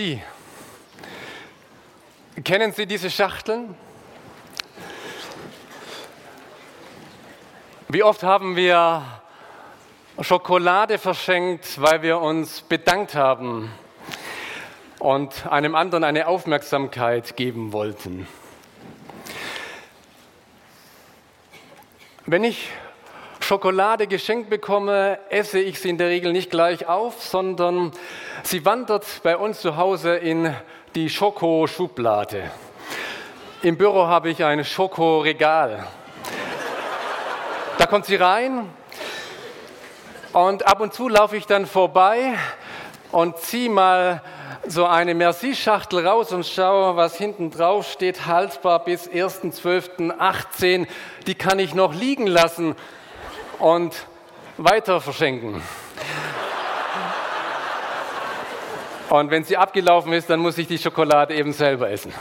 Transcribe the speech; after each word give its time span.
Merci. 0.00 0.22
Kennen 2.42 2.72
Sie 2.72 2.86
diese 2.86 3.10
Schachteln? 3.10 3.74
Wie 7.88 8.02
oft 8.02 8.22
haben 8.22 8.56
wir 8.56 9.04
Schokolade 10.22 10.96
verschenkt, 10.96 11.78
weil 11.82 12.00
wir 12.00 12.18
uns 12.18 12.62
bedankt 12.62 13.14
haben 13.14 13.70
und 15.00 15.46
einem 15.46 15.74
anderen 15.74 16.04
eine 16.04 16.28
Aufmerksamkeit 16.28 17.36
geben 17.36 17.74
wollten? 17.74 18.26
Wenn 22.24 22.44
ich 22.44 22.70
Schokolade 23.50 24.06
geschenkt 24.06 24.48
bekomme, 24.48 25.18
esse 25.28 25.58
ich 25.58 25.80
sie 25.80 25.88
in 25.88 25.98
der 25.98 26.06
Regel 26.06 26.32
nicht 26.32 26.52
gleich 26.52 26.86
auf, 26.86 27.20
sondern 27.20 27.90
sie 28.44 28.64
wandert 28.64 29.04
bei 29.24 29.36
uns 29.36 29.60
zu 29.60 29.76
Hause 29.76 30.14
in 30.14 30.54
die 30.94 31.10
Schokoschublade. 31.10 32.48
Im 33.62 33.76
Büro 33.76 34.06
habe 34.06 34.30
ich 34.30 34.44
ein 34.44 34.64
Schokoregal. 34.64 35.84
Da 37.76 37.86
kommt 37.86 38.06
sie 38.06 38.14
rein 38.14 38.70
und 40.32 40.68
ab 40.68 40.80
und 40.80 40.94
zu 40.94 41.08
laufe 41.08 41.36
ich 41.36 41.46
dann 41.46 41.66
vorbei 41.66 42.34
und 43.10 43.36
ziehe 43.38 43.68
mal 43.68 44.22
so 44.68 44.86
eine 44.86 45.16
Merci-Schachtel 45.16 46.06
raus 46.06 46.30
und 46.30 46.46
schaue, 46.46 46.94
was 46.94 47.16
hinten 47.16 47.50
drauf 47.50 47.90
steht, 47.90 48.26
haltbar 48.26 48.84
bis 48.84 49.08
1.12.18. 49.08 50.86
Die 51.26 51.34
kann 51.34 51.58
ich 51.58 51.74
noch 51.74 51.92
liegen 51.92 52.28
lassen 52.28 52.76
und 53.60 53.94
weiter 54.56 55.00
verschenken. 55.00 55.62
Und 59.08 59.30
wenn 59.30 59.44
sie 59.44 59.56
abgelaufen 59.56 60.12
ist, 60.12 60.30
dann 60.30 60.40
muss 60.40 60.56
ich 60.58 60.68
die 60.68 60.78
Schokolade 60.78 61.34
eben 61.34 61.52
selber 61.52 61.90
essen. 61.90 62.12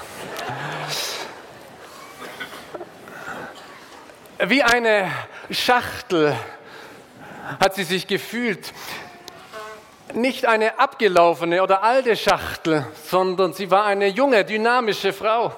Wie 4.40 4.64
eine 4.64 5.12
Schachtel 5.52 6.36
hat 7.60 7.76
sie 7.76 7.84
sich 7.84 8.08
gefühlt. 8.08 8.74
Nicht 10.14 10.48
eine 10.48 10.80
abgelaufene 10.80 11.62
oder 11.62 11.84
alte 11.84 12.16
Schachtel, 12.16 12.88
sondern 13.06 13.54
sie 13.54 13.70
war 13.70 13.86
eine 13.86 14.08
junge, 14.08 14.44
dynamische 14.44 15.14
Frau. 15.14 15.54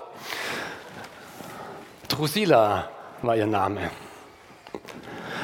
Drusilla 2.09 2.89
war 3.21 3.37
ihr 3.37 3.47
Name 3.47 3.89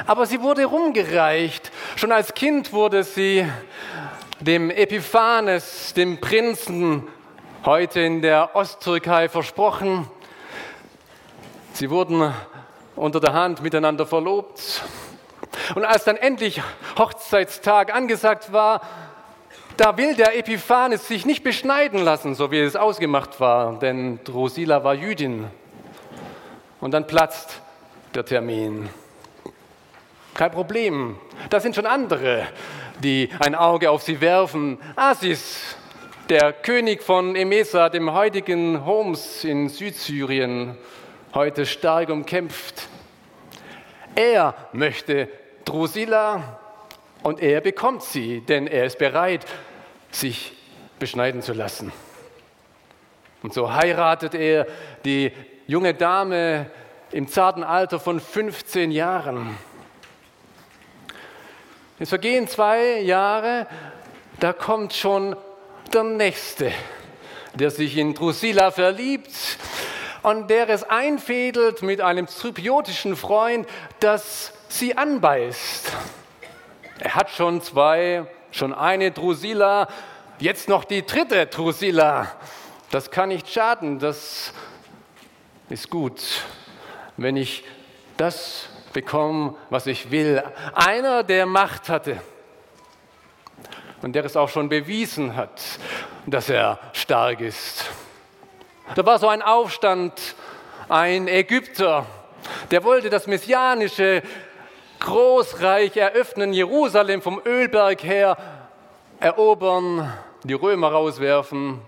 aber 0.06 0.26
sie 0.26 0.42
wurde 0.42 0.66
rumgereicht. 0.66 1.72
Schon 1.96 2.12
als 2.12 2.34
Kind 2.34 2.72
wurde 2.74 3.04
sie 3.04 3.48
dem 4.40 4.70
Epiphanes, 4.70 5.94
dem 5.94 6.20
Prinzen, 6.20 7.08
heute 7.66 8.02
in 8.02 8.22
der 8.22 8.56
Osttürkei 8.56 9.30
versprochen. 9.30 10.08
Sie 11.74 11.90
wurden 11.90 12.34
unter 12.96 13.20
der 13.20 13.34
Hand 13.34 13.62
miteinander 13.62 14.06
verlobt. 14.06 14.84
Und 15.76 15.86
als 15.86 16.04
dann 16.04 16.18
endlich 16.18 16.62
Hochzeitstag 16.98 17.94
angesagt 17.94 18.54
war, 18.54 18.82
da 19.76 19.98
will 19.98 20.16
der 20.16 20.38
Epiphanes 20.38 21.08
sich 21.08 21.26
nicht 21.26 21.44
beschneiden 21.44 22.04
lassen, 22.04 22.34
so 22.36 22.52
wie 22.52 22.60
es 22.60 22.76
ausgemacht 22.76 23.40
war, 23.40 23.78
denn 23.80 24.20
Drusilla 24.24 24.84
war 24.84 24.96
Jüdin. 24.96 25.46
Und 26.80 26.92
dann 26.92 27.06
platzt 27.06 27.62
der 28.16 28.26
Termin. 28.26 28.90
Kein 30.38 30.52
Problem. 30.52 31.18
Da 31.50 31.60
sind 31.60 31.74
schon 31.74 31.88
andere, 31.88 32.46
die 33.00 33.28
ein 33.40 33.56
Auge 33.56 33.90
auf 33.90 34.04
sie 34.04 34.22
werfen. 34.22 34.78
Asis, 34.96 35.76
der 36.30 36.54
König 36.54 37.02
von 37.02 37.36
Emesa, 37.36 37.90
dem 37.90 38.14
heutigen 38.14 38.86
Homs 38.86 39.44
in 39.44 39.68
Südsyrien, 39.68 40.78
heute 41.34 41.66
stark 41.66 42.10
umkämpft. 42.10 42.88
Er 44.14 44.54
möchte 44.74 45.28
Drusilla 45.66 46.60
und 47.24 47.42
er 47.42 47.60
bekommt 47.62 48.04
sie, 48.04 48.42
denn 48.42 48.68
er 48.68 48.86
ist 48.86 49.00
bereit, 49.00 49.44
sich 50.12 50.54
beschneiden 51.00 51.42
zu 51.42 51.54
lassen. 51.54 51.92
Und 53.42 53.56
so 53.56 53.74
heiratet 53.74 54.36
er 54.36 54.68
die 55.04 55.32
junge 55.66 55.96
Dame 55.96 56.70
im 57.12 57.28
zarten 57.28 57.64
Alter 57.64 58.00
von 58.00 58.20
15 58.20 58.92
Jahren. 58.92 59.58
Es 62.00 62.10
vergehen 62.10 62.48
zwei 62.48 63.00
Jahre, 63.00 63.66
da 64.40 64.54
kommt 64.54 64.94
schon 64.94 65.36
der 65.92 66.04
Nächste, 66.04 66.72
der 67.56 67.72
sich 67.72 67.98
in 67.98 68.14
Drusilla 68.14 68.70
verliebt 68.70 69.32
und 70.22 70.48
der 70.52 70.70
es 70.70 70.84
einfädelt 70.84 71.82
mit 71.82 72.00
einem 72.02 72.28
zypriotischen 72.28 73.16
Freund, 73.16 73.68
dass 74.00 74.54
sie 74.70 74.96
anbeißt. 74.96 75.92
Er 77.00 77.16
hat 77.16 77.32
schon 77.32 77.64
zwei, 77.64 78.28
schon 78.52 78.76
eine 78.76 79.10
Drusilla, 79.10 79.88
jetzt 80.38 80.70
noch 80.70 80.84
die 80.84 81.04
dritte 81.04 81.48
Drusilla. 81.48 82.32
Das 82.92 83.10
kann 83.10 83.30
nicht 83.30 83.50
schaden, 83.50 83.98
das 83.98 84.54
ist 85.68 85.90
gut, 85.90 86.22
wenn 87.18 87.38
ich 87.38 87.64
das 88.18 88.70
bekommen, 88.94 89.56
was 89.70 89.88
ich 89.88 90.12
will. 90.12 90.44
Einer, 90.74 91.24
der 91.24 91.46
Macht 91.46 91.90
hatte 91.90 92.22
und 94.02 94.14
der 94.14 94.26
es 94.26 94.36
auch 94.36 94.50
schon 94.50 94.70
bewiesen 94.70 95.36
hat, 95.36 95.62
dass 96.26 96.50
er 96.50 96.80
stark 96.94 97.42
ist. 97.42 97.86
Da 98.96 99.06
war 99.06 99.20
so 99.20 99.28
ein 99.28 99.42
Aufstand, 99.42 100.36
ein 100.88 101.28
Ägypter, 101.28 102.06
der 102.72 102.84
wollte 102.84 103.10
das 103.10 103.28
messianische 103.28 104.24
Großreich 105.00 105.96
eröffnen, 105.98 106.54
Jerusalem 106.54 107.22
vom 107.22 107.42
Ölberg 107.46 108.04
her 108.04 108.38
erobern, 109.20 110.14
die 110.44 110.54
Römer 110.54 110.92
rauswerfen. 110.92 111.82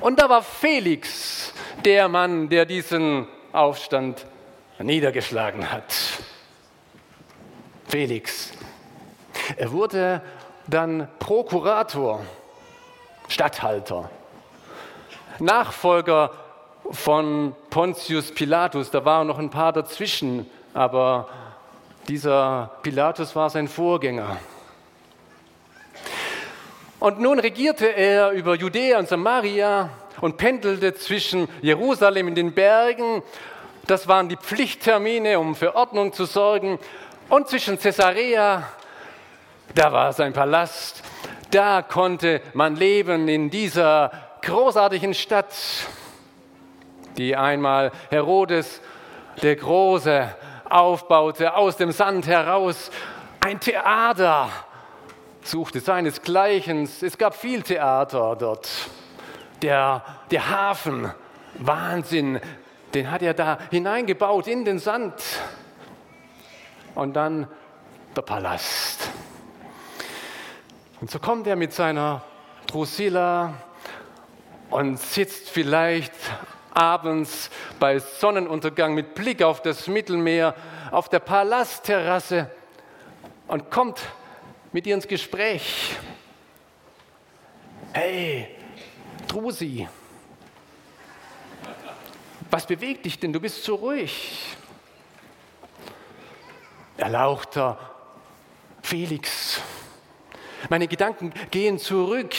Und 0.00 0.20
da 0.20 0.28
war 0.28 0.42
Felix, 0.42 1.52
der 1.84 2.08
Mann, 2.08 2.48
der 2.48 2.64
diesen 2.64 3.26
Aufstand 3.52 4.26
niedergeschlagen 4.84 5.70
hat. 5.70 5.94
Felix. 7.88 8.52
Er 9.56 9.72
wurde 9.72 10.22
dann 10.66 11.08
Prokurator, 11.18 12.24
Statthalter, 13.28 14.10
Nachfolger 15.38 16.30
von 16.90 17.54
Pontius 17.70 18.32
Pilatus. 18.32 18.90
Da 18.90 19.04
waren 19.04 19.26
noch 19.26 19.38
ein 19.38 19.50
paar 19.50 19.72
dazwischen, 19.72 20.48
aber 20.74 21.28
dieser 22.08 22.70
Pilatus 22.82 23.34
war 23.34 23.50
sein 23.50 23.68
Vorgänger. 23.68 24.36
Und 27.00 27.20
nun 27.20 27.38
regierte 27.38 27.86
er 27.86 28.30
über 28.30 28.54
Judäa 28.54 28.98
und 28.98 29.08
Samaria 29.08 29.90
und 30.20 30.36
pendelte 30.36 30.94
zwischen 30.94 31.48
Jerusalem 31.60 32.28
in 32.28 32.34
den 32.34 32.54
Bergen 32.54 33.22
das 33.86 34.08
waren 34.08 34.28
die 34.28 34.36
Pflichttermine, 34.36 35.38
um 35.38 35.54
für 35.54 35.74
Ordnung 35.74 36.12
zu 36.12 36.24
sorgen. 36.24 36.78
Und 37.28 37.48
zwischen 37.48 37.78
Caesarea, 37.78 38.66
da 39.74 39.92
war 39.92 40.12
sein 40.12 40.32
Palast. 40.32 41.02
Da 41.50 41.82
konnte 41.82 42.40
man 42.52 42.76
leben 42.76 43.28
in 43.28 43.50
dieser 43.50 44.10
großartigen 44.42 45.14
Stadt, 45.14 45.54
die 47.16 47.36
einmal 47.36 47.92
Herodes 48.10 48.80
der 49.42 49.56
Große 49.56 50.34
aufbaute, 50.68 51.54
aus 51.54 51.76
dem 51.76 51.92
Sand 51.92 52.26
heraus. 52.26 52.90
Ein 53.40 53.60
Theater 53.60 54.48
suchte 55.42 55.80
seinesgleichen. 55.80 56.88
Es 57.00 57.18
gab 57.18 57.34
viel 57.34 57.62
Theater 57.62 58.36
dort. 58.36 58.68
Der, 59.62 60.02
der 60.30 60.50
Hafen, 60.50 61.12
Wahnsinn, 61.54 62.40
den 62.94 63.10
hat 63.10 63.22
er 63.22 63.34
da 63.34 63.58
hineingebaut 63.70 64.46
in 64.46 64.64
den 64.64 64.78
Sand. 64.78 65.14
Und 66.94 67.14
dann 67.14 67.48
der 68.14 68.22
Palast. 68.22 69.10
Und 71.00 71.10
so 71.10 71.18
kommt 71.18 71.46
er 71.46 71.56
mit 71.56 71.72
seiner 71.72 72.22
Drusilla 72.66 73.54
und 74.70 74.98
sitzt 74.98 75.50
vielleicht 75.50 76.12
abends 76.72 77.50
bei 77.78 77.98
Sonnenuntergang 77.98 78.94
mit 78.94 79.14
Blick 79.14 79.42
auf 79.42 79.62
das 79.62 79.86
Mittelmeer 79.86 80.54
auf 80.90 81.08
der 81.08 81.20
Palastterrasse 81.20 82.50
und 83.48 83.70
kommt 83.70 84.00
mit 84.72 84.86
ihr 84.86 84.94
ins 84.94 85.06
Gespräch. 85.06 85.96
Hey, 87.92 88.48
Drusi, 89.28 89.88
was 92.54 92.66
bewegt 92.66 93.04
dich 93.04 93.18
denn? 93.18 93.32
Du 93.32 93.40
bist 93.40 93.64
so 93.64 93.74
ruhig. 93.74 94.56
Erlauchter 96.96 97.76
Felix, 98.80 99.60
meine 100.68 100.86
Gedanken 100.86 101.32
gehen 101.50 101.80
zurück 101.80 102.32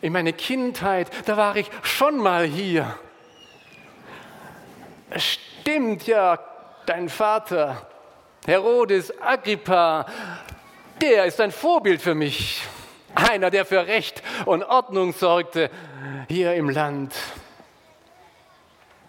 in 0.00 0.14
meine 0.14 0.32
Kindheit. 0.32 1.10
Da 1.26 1.36
war 1.36 1.56
ich 1.56 1.70
schon 1.82 2.16
mal 2.16 2.46
hier. 2.46 2.98
Stimmt 5.14 6.06
ja, 6.06 6.38
dein 6.86 7.10
Vater, 7.10 7.86
Herodes 8.46 9.12
Agrippa, 9.20 10.06
der 11.02 11.26
ist 11.26 11.38
ein 11.42 11.52
Vorbild 11.52 12.00
für 12.00 12.14
mich. 12.14 12.62
Einer, 13.14 13.50
der 13.50 13.66
für 13.66 13.86
Recht 13.86 14.22
und 14.46 14.64
Ordnung 14.64 15.12
sorgte 15.12 15.70
hier 16.30 16.54
im 16.54 16.70
Land. 16.70 17.12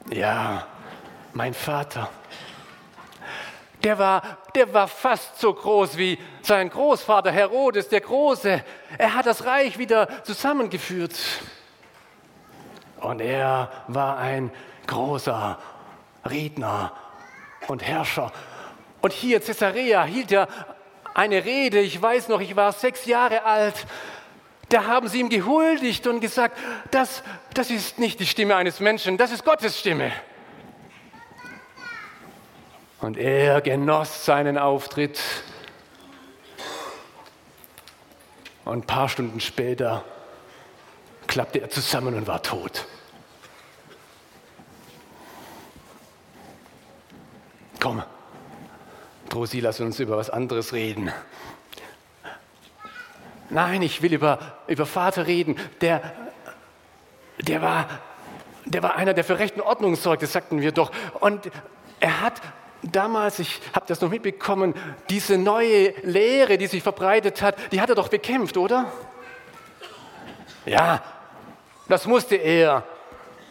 Ja, 0.09 0.67
mein 1.33 1.53
Vater. 1.53 2.09
Der 3.83 3.97
war, 3.97 4.37
der 4.53 4.73
war 4.73 4.87
fast 4.87 5.39
so 5.39 5.53
groß 5.53 5.97
wie 5.97 6.19
sein 6.41 6.69
Großvater 6.69 7.31
Herodes 7.31 7.89
der 7.89 8.01
Große. 8.01 8.63
Er 8.97 9.13
hat 9.13 9.25
das 9.25 9.45
Reich 9.45 9.77
wieder 9.77 10.23
zusammengeführt. 10.23 11.15
Und 12.99 13.19
er 13.19 13.71
war 13.87 14.17
ein 14.17 14.51
großer 14.87 15.59
Redner 16.29 16.91
und 17.67 17.83
Herrscher. 17.83 18.31
Und 19.01 19.13
hier 19.13 19.37
in 19.37 19.43
Caesarea 19.43 20.03
hielt 20.03 20.31
er 20.31 20.47
eine 21.13 21.45
Rede. 21.45 21.79
Ich 21.79 21.99
weiß 21.99 22.27
noch, 22.27 22.41
ich 22.41 22.55
war 22.55 22.71
sechs 22.71 23.05
Jahre 23.05 23.43
alt. 23.43 23.85
Da 24.69 24.85
haben 24.85 25.07
sie 25.07 25.19
ihm 25.19 25.29
gehuldigt 25.29 26.07
und 26.07 26.21
gesagt, 26.21 26.57
das, 26.91 27.23
das 27.53 27.69
ist 27.69 27.99
nicht 27.99 28.19
die 28.19 28.25
Stimme 28.25 28.55
eines 28.55 28.79
Menschen, 28.79 29.17
das 29.17 29.31
ist 29.31 29.45
Gottes 29.45 29.79
Stimme. 29.79 30.11
Und 32.99 33.17
er 33.17 33.61
genoss 33.61 34.25
seinen 34.25 34.57
Auftritt. 34.57 35.19
Und 38.63 38.79
ein 38.79 38.87
paar 38.87 39.09
Stunden 39.09 39.39
später 39.39 40.03
klappte 41.27 41.61
er 41.61 41.69
zusammen 41.69 42.15
und 42.15 42.25
war 42.25 42.41
tot. 42.41 42.87
Komm, 47.79 48.01
Drosi, 49.29 49.59
lass 49.59 49.79
uns 49.79 49.99
über 49.99 50.17
was 50.17 50.31
anderes 50.31 50.73
reden. 50.73 51.11
Nein, 53.49 53.81
ich 53.81 54.01
will 54.01 54.13
über, 54.13 54.39
über 54.67 54.85
Vater 54.85 55.27
reden. 55.27 55.55
Der, 55.81 56.01
der, 57.39 57.61
war, 57.61 57.87
der 58.65 58.81
war 58.83 58.95
einer, 58.95 59.13
der 59.13 59.23
für 59.23 59.39
Recht 59.39 59.55
und 59.55 59.61
Ordnung 59.61 59.95
sorgte, 59.95 60.25
sagten 60.25 60.61
wir 60.61 60.71
doch. 60.71 60.91
Und 61.19 61.51
er 61.99 62.21
hat 62.21 62.41
damals, 62.81 63.39
ich 63.39 63.61
habe 63.73 63.85
das 63.87 64.01
noch 64.01 64.09
mitbekommen, 64.09 64.73
diese 65.09 65.37
neue 65.37 65.89
Lehre, 66.01 66.57
die 66.57 66.67
sich 66.67 66.83
verbreitet 66.83 67.41
hat, 67.41 67.55
die 67.71 67.81
hat 67.81 67.89
er 67.89 67.95
doch 67.95 68.07
bekämpft, 68.07 68.57
oder? 68.57 68.91
Ja, 70.65 71.03
das 71.87 72.07
musste 72.07 72.35
er. 72.35 72.83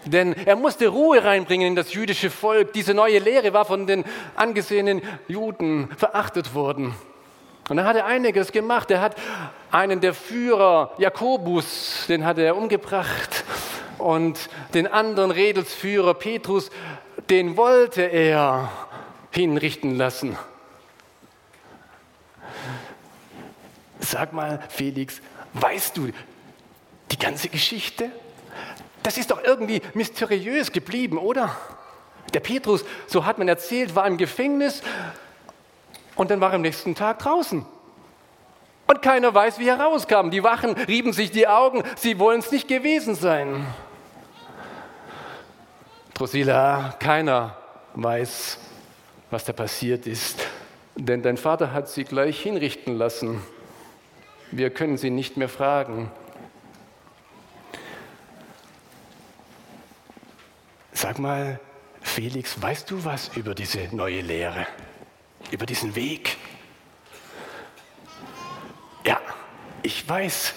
Denn 0.05 0.35
er 0.35 0.57
musste 0.57 0.89
Ruhe 0.89 1.25
reinbringen 1.25 1.69
in 1.69 1.77
das 1.77 1.95
jüdische 1.95 2.29
Volk. 2.31 2.73
Diese 2.75 2.93
neue 2.93 3.21
Lehre 3.21 3.53
war 3.53 3.65
von 3.65 3.87
den 3.87 4.05
angesehenen 4.35 5.01
Juden 5.29 5.89
verachtet 5.97 6.55
worden. 6.55 6.95
Und 7.69 7.77
dann 7.79 7.87
hat 7.87 7.97
er 7.97 8.07
einiges 8.07 8.53
gemacht. 8.53 8.91
Er 8.91 9.01
hat 9.01 9.17
einen 9.71 10.01
der 10.01 10.15
Führer, 10.15 10.93
Jakobus, 10.99 12.05
den 12.09 12.25
hat 12.25 12.39
er 12.39 12.57
umgebracht. 12.57 13.45
Und 13.99 14.51
den 14.75 14.87
anderen 14.87 15.31
Redelsführer, 15.31 16.15
Petrus, 16.15 16.71
den 17.31 17.57
wollte 17.57 18.03
er 18.03 18.71
hinrichten 19.31 19.97
lassen. 19.97 20.37
Sag 23.99 24.35
mal, 24.35 24.63
Felix, 24.69 25.23
weißt 25.55 25.97
du 25.97 26.11
die 27.11 27.19
ganze 27.19 27.49
Geschichte? 27.49 28.11
Das 29.03 29.17
ist 29.17 29.31
doch 29.31 29.43
irgendwie 29.43 29.81
mysteriös 29.95 30.71
geblieben, 30.71 31.17
oder? 31.17 31.57
Der 32.35 32.41
Petrus, 32.41 32.85
so 33.07 33.25
hat 33.25 33.39
man 33.39 33.49
erzählt, 33.49 33.95
war 33.95 34.07
im 34.07 34.19
Gefängnis 34.19 34.83
und 36.17 36.31
dann 36.31 36.41
war 36.41 36.51
er 36.51 36.57
am 36.57 36.63
nächsten 36.63 36.95
Tag 36.95 37.19
draußen. 37.19 37.65
Und 38.87 39.03
keiner 39.03 39.35
weiß, 39.35 39.59
wie 39.59 39.69
er 39.69 39.81
rauskam. 39.81 40.31
Die 40.31 40.43
Wachen 40.43 40.73
rieben 40.73 41.13
sich 41.13 41.31
die 41.31 41.49
Augen, 41.49 41.83
sie 41.97 42.19
wollen 42.19 42.41
es 42.41 42.51
nicht 42.53 42.69
gewesen 42.69 43.15
sein. 43.15 43.67
Drusilla, 46.13 46.95
keiner 47.01 47.57
weiß, 47.95 48.59
was 49.31 49.45
da 49.45 49.53
passiert 49.53 50.07
ist, 50.07 50.47
denn 50.95 51.23
dein 51.23 51.37
Vater 51.37 51.73
hat 51.73 51.89
sie 51.89 52.05
gleich 52.05 52.41
hinrichten 52.41 52.97
lassen. 52.97 53.43
Wir 54.51 54.71
können 54.71 54.97
sie 54.97 55.11
nicht 55.11 55.37
mehr 55.37 55.49
fragen. 55.49 56.11
Sag 60.93 61.19
mal, 61.19 61.59
Felix, 62.01 62.63
weißt 62.63 62.91
du 62.91 63.05
was 63.05 63.37
über 63.37 63.55
diese 63.55 63.89
neue 63.91 64.21
Lehre, 64.21 64.67
über 65.51 65.67
diesen 65.67 65.95
Weg? 65.95 66.37
Ja, 69.05 69.21
ich 69.83 70.09
weiß 70.09 70.55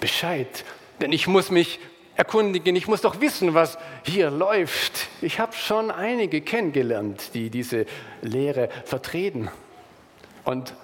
Bescheid, 0.00 0.64
denn 1.00 1.12
ich 1.12 1.26
muss 1.26 1.50
mich 1.50 1.78
erkundigen, 2.16 2.76
ich 2.76 2.88
muss 2.88 3.00
doch 3.00 3.20
wissen, 3.20 3.54
was 3.54 3.78
hier 4.04 4.30
läuft. 4.30 5.08
Ich 5.20 5.40
habe 5.40 5.54
schon 5.54 5.90
einige 5.90 6.40
kennengelernt, 6.40 7.34
die 7.34 7.50
diese 7.50 7.86
Lehre 8.20 8.68
vertreten. 8.84 9.50
Und 10.44 10.74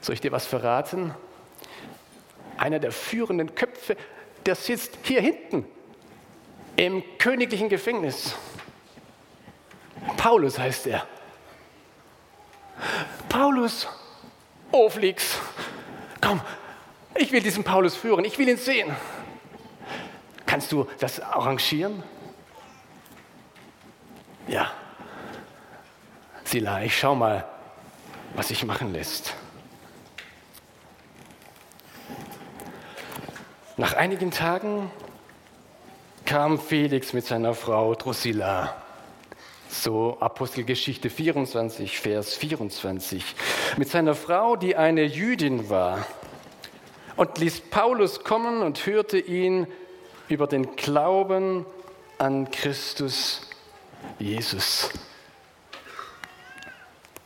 soll 0.00 0.14
ich 0.14 0.20
dir 0.20 0.32
was 0.32 0.46
verraten? 0.46 1.14
Einer 2.56 2.78
der 2.78 2.92
führenden 2.92 3.54
Köpfe, 3.54 3.96
der 4.44 4.54
sitzt 4.54 4.98
hier 5.02 5.20
hinten 5.20 5.64
im 6.76 7.02
königlichen 7.18 7.68
Gefängnis. 7.68 8.34
Paulus 10.16 10.58
heißt 10.58 10.86
er. 10.86 11.06
Paulus, 13.30 13.86
oh 14.72 14.90
Flix, 14.90 15.38
komm, 16.20 16.40
ich 17.14 17.30
will 17.30 17.40
diesen 17.40 17.62
Paulus 17.62 17.94
führen, 17.94 18.24
ich 18.24 18.36
will 18.38 18.48
ihn 18.48 18.56
sehen. 18.56 18.94
Kannst 20.46 20.72
du 20.72 20.86
das 20.98 21.20
arrangieren? 21.20 22.02
Ja. 24.48 24.72
Sila, 26.42 26.82
ich 26.82 26.98
schau 26.98 27.14
mal, 27.14 27.46
was 28.34 28.48
sich 28.48 28.64
machen 28.64 28.92
lässt. 28.92 29.32
Nach 33.76 33.94
einigen 33.94 34.32
Tagen 34.32 34.90
kam 36.24 36.58
Felix 36.58 37.12
mit 37.12 37.24
seiner 37.24 37.54
Frau 37.54 37.94
Drusilla. 37.94 38.74
So 39.72 40.16
Apostelgeschichte 40.18 41.10
24, 41.10 42.00
Vers 42.00 42.34
24. 42.34 43.24
Mit 43.76 43.88
seiner 43.88 44.16
Frau, 44.16 44.56
die 44.56 44.74
eine 44.74 45.04
Jüdin 45.04 45.70
war. 45.70 46.04
Und 47.14 47.38
ließ 47.38 47.60
Paulus 47.70 48.24
kommen 48.24 48.62
und 48.62 48.84
hörte 48.84 49.16
ihn 49.16 49.68
über 50.28 50.48
den 50.48 50.74
Glauben 50.74 51.64
an 52.18 52.50
Christus 52.50 53.48
Jesus. 54.18 54.90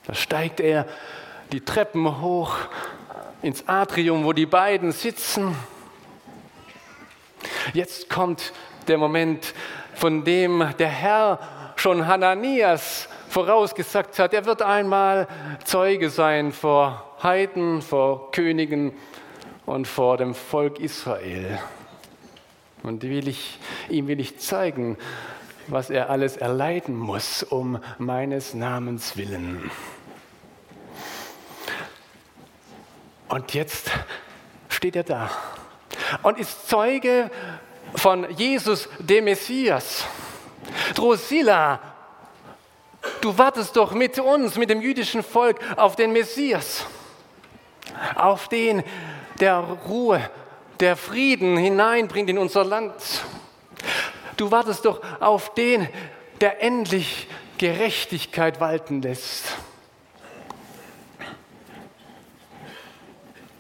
Da 0.07 0.13
steigt 0.13 0.61
er 0.61 0.87
die 1.51 1.63
Treppen 1.63 2.21
hoch 2.21 2.57
ins 3.41 3.67
Atrium, 3.67 4.23
wo 4.25 4.35
die 4.35 4.47
beiden 4.47 4.93
sitzen. 4.93 5.57
Jetzt 7.73 8.11
kommt 8.11 8.53
der 8.87 8.99
Moment, 8.99 9.55
von 9.95 10.25
dem 10.25 10.75
der 10.79 10.89
Herr 10.89 11.39
schon 11.85 12.07
Hananias 12.07 13.11
vorausgesagt 13.29 14.19
hat, 14.19 14.33
er 14.33 14.47
wird 14.47 14.63
einmal 14.63 15.29
Zeuge 15.65 16.09
sein 16.09 16.51
vor 16.51 17.15
Heiden, 17.23 17.83
vor 17.83 18.31
Königen 18.31 18.95
und 19.67 19.87
vor 19.87 20.17
dem 20.17 20.35
Volk 20.35 20.79
Israel. 20.79 21.59
Und 22.83 23.03
will 23.03 23.29
ich, 23.29 23.59
ihm 23.91 24.09
will 24.09 24.19
ich 24.19 24.39
zeigen, 24.39 24.97
was 25.67 25.91
er 25.91 26.09
alles 26.09 26.39
erleiden 26.39 26.97
muss 26.97 27.43
um 27.43 27.79
meines 27.99 28.55
Namens 28.55 29.19
willen. 29.19 29.71
Und 33.29 33.53
jetzt 33.53 33.91
steht 34.71 34.97
er 34.97 35.05
da 35.05 35.31
und 36.23 36.39
ist 36.39 36.67
Zeuge 36.67 37.31
von 37.95 38.27
Jesus, 38.31 38.89
dem 39.01 39.25
Messias. 39.25 40.07
Drusilla, 40.95 41.81
du 43.21 43.37
wartest 43.37 43.77
doch 43.77 43.93
mit 43.93 44.19
uns, 44.19 44.57
mit 44.57 44.71
dem 44.71 44.81
jüdischen 44.81 45.23
Volk, 45.23 45.59
auf 45.77 45.97
den 45.97 46.13
Messias, 46.13 46.87
auf 48.15 48.49
den, 48.49 48.83
der 49.41 49.59
Ruhe, 49.59 50.31
der 50.81 50.97
Frieden 50.97 51.57
hineinbringt 51.57 52.31
in 52.31 52.39
unser 52.39 52.65
Land. 52.65 52.95
Du 54.37 54.51
wartest 54.51 54.85
doch 54.85 55.01
auf 55.21 55.55
den, 55.55 55.89
der 56.41 56.63
endlich 56.63 57.29
Gerechtigkeit 57.59 58.61
walten 58.61 59.01
lässt. 59.03 59.57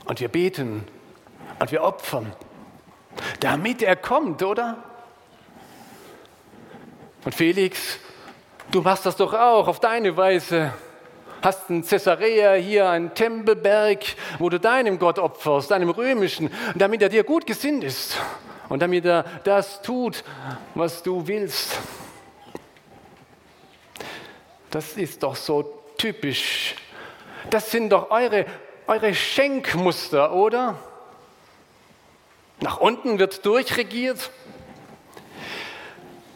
Und 0.04 0.20
wir 0.20 0.28
beten 0.28 0.86
und 1.58 1.72
wir 1.72 1.82
opfern, 1.82 2.32
damit 3.40 3.82
er 3.82 3.96
kommt, 3.96 4.42
oder? 4.42 4.82
Und 7.24 7.34
Felix, 7.34 7.98
du 8.70 8.82
machst 8.82 9.06
das 9.06 9.16
doch 9.16 9.32
auch 9.32 9.66
auf 9.66 9.80
deine 9.80 10.16
Weise. 10.16 10.74
Hast 11.40 11.70
in 11.70 11.84
Caesarea 11.84 12.54
hier 12.54 12.88
einen 12.88 13.14
Tempelberg, 13.14 14.04
wo 14.38 14.48
du 14.48 14.60
deinem 14.60 14.98
Gott 14.98 15.18
opferst, 15.18 15.70
deinem 15.70 15.90
römischen, 15.90 16.50
damit 16.74 17.02
er 17.02 17.08
dir 17.08 17.24
gut 17.24 17.46
gesinnt 17.46 17.84
ist 17.84 18.16
und 18.68 18.80
damit 18.80 19.04
er 19.04 19.24
das 19.44 19.82
tut, 19.82 20.24
was 20.74 21.02
du 21.02 21.26
willst. 21.26 21.78
Das 24.70 24.94
ist 24.94 25.22
doch 25.22 25.36
so 25.36 25.82
typisch. 25.96 26.74
Das 27.50 27.70
sind 27.70 27.90
doch 27.90 28.10
eure, 28.10 28.46
eure 28.86 29.14
Schenkmuster, 29.14 30.32
oder? 30.32 30.78
Nach 32.60 32.78
unten 32.78 33.18
wird 33.18 33.44
durchregiert. 33.46 34.30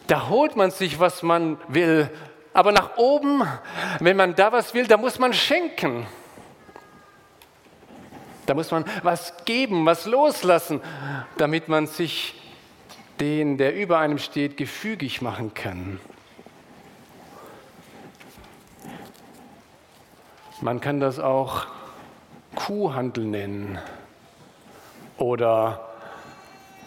Da 0.09 0.27
holt 0.27 0.55
man 0.55 0.71
sich, 0.71 0.99
was 0.99 1.21
man 1.21 1.59
will. 1.67 2.09
Aber 2.51 2.71
nach 2.71 2.97
oben, 2.97 3.43
wenn 3.99 4.17
man 4.17 4.33
da 4.33 4.51
was 4.51 4.73
will, 4.73 4.87
da 4.87 4.97
muss 4.97 5.19
man 5.19 5.33
schenken. 5.33 6.07
Da 8.47 8.55
muss 8.55 8.71
man 8.71 8.85
was 9.03 9.45
geben, 9.45 9.85
was 9.85 10.07
loslassen, 10.07 10.81
damit 11.37 11.67
man 11.67 11.85
sich 11.85 12.33
den, 13.19 13.59
der 13.59 13.75
über 13.75 13.99
einem 13.99 14.17
steht, 14.17 14.57
gefügig 14.57 15.21
machen 15.21 15.53
kann. 15.53 15.99
Man 20.59 20.81
kann 20.81 20.99
das 20.99 21.19
auch 21.19 21.67
Kuhhandel 22.55 23.25
nennen 23.25 23.77
oder 25.17 25.87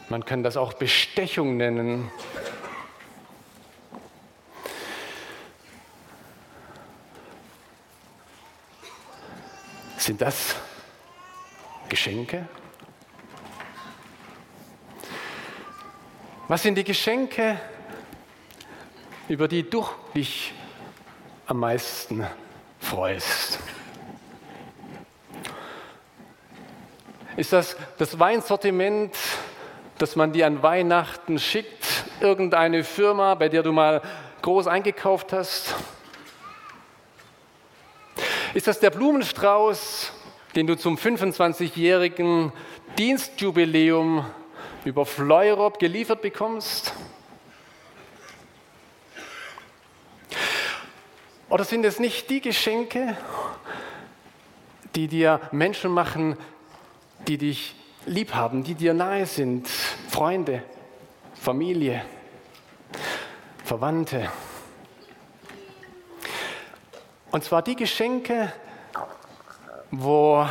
man 0.08 0.24
kann 0.24 0.42
das 0.42 0.56
auch 0.56 0.72
Bestechung 0.72 1.56
nennen. 1.56 2.10
Sind 10.02 10.20
das 10.20 10.56
Geschenke? 11.88 12.48
Was 16.48 16.60
sind 16.60 16.74
die 16.74 16.82
Geschenke, 16.82 17.56
über 19.28 19.46
die 19.46 19.62
du 19.62 19.86
dich 20.12 20.54
am 21.46 21.60
meisten 21.60 22.26
freust? 22.80 23.60
Ist 27.36 27.52
das 27.52 27.76
das 27.96 28.18
Weinsortiment, 28.18 29.14
das 29.98 30.16
man 30.16 30.32
dir 30.32 30.48
an 30.48 30.64
Weihnachten 30.64 31.38
schickt? 31.38 31.86
Irgendeine 32.18 32.82
Firma, 32.82 33.36
bei 33.36 33.48
der 33.48 33.62
du 33.62 33.70
mal 33.70 34.02
groß 34.42 34.66
eingekauft 34.66 35.32
hast? 35.32 35.76
Ist 38.54 38.66
das 38.66 38.80
der 38.80 38.90
Blumenstrauß, 38.90 40.12
den 40.54 40.66
du 40.66 40.76
zum 40.76 40.96
25-jährigen 40.96 42.52
Dienstjubiläum 42.98 44.26
über 44.84 45.06
Fleurop 45.06 45.78
geliefert 45.78 46.20
bekommst? 46.20 46.92
Oder 51.48 51.64
sind 51.64 51.86
es 51.86 51.98
nicht 51.98 52.28
die 52.28 52.42
Geschenke, 52.42 53.16
die 54.94 55.08
dir 55.08 55.40
Menschen 55.50 55.90
machen, 55.90 56.36
die 57.28 57.38
dich 57.38 57.74
lieb 58.04 58.34
haben, 58.34 58.64
die 58.64 58.74
dir 58.74 58.92
nahe 58.92 59.24
sind, 59.24 59.66
Freunde, 60.10 60.62
Familie, 61.34 62.04
Verwandte? 63.64 64.30
Und 67.32 67.42
zwar 67.42 67.62
die 67.62 67.76
Geschenke, 67.76 68.52
wo 69.90 70.46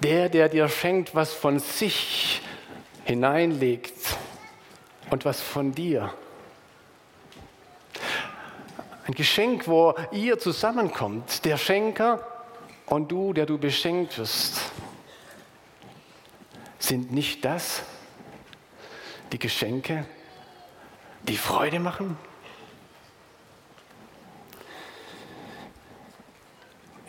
der, 0.00 0.28
der 0.28 0.48
dir 0.48 0.68
schenkt, 0.68 1.12
was 1.12 1.34
von 1.34 1.58
sich 1.58 2.40
hineinlegt 3.04 4.16
und 5.10 5.24
was 5.24 5.40
von 5.40 5.72
dir. 5.72 6.14
Ein 9.08 9.14
Geschenk, 9.14 9.66
wo 9.66 9.94
ihr 10.12 10.38
zusammenkommt, 10.38 11.44
der 11.44 11.56
Schenker 11.56 12.24
und 12.86 13.10
du, 13.10 13.32
der 13.32 13.46
du 13.46 13.58
beschenkt 13.58 14.18
wirst. 14.18 14.60
Sind 16.78 17.10
nicht 17.10 17.44
das 17.44 17.82
die 19.32 19.38
Geschenke, 19.40 20.06
die 21.24 21.36
Freude 21.36 21.80
machen? 21.80 22.16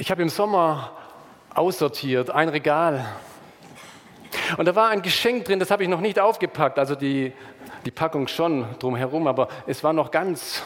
Ich 0.04 0.12
habe 0.12 0.22
im 0.22 0.28
Sommer 0.28 0.92
aussortiert, 1.56 2.30
ein 2.30 2.50
Regal. 2.50 3.06
Und 4.58 4.66
da 4.66 4.76
war 4.76 4.90
ein 4.90 5.02
Geschenk 5.02 5.46
drin, 5.46 5.60
das 5.60 5.72
habe 5.72 5.82
ich 5.82 5.88
noch 5.88 6.02
nicht 6.02 6.20
aufgepackt, 6.20 6.78
also 6.78 6.94
die, 6.94 7.32
die 7.86 7.92
Packung 7.92 8.28
schon 8.28 8.66
drumherum, 8.80 9.28
aber 9.28 9.48
es 9.66 9.82
war 9.82 9.94
noch 9.94 10.12
ganz. 10.12 10.62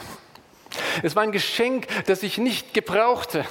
Es 1.04 1.16
war 1.16 1.22
ein 1.22 1.32
Geschenk, 1.32 1.86
das 2.08 2.24
ich 2.24 2.40
nicht 2.40 2.74
gebrauchte. 2.74 3.46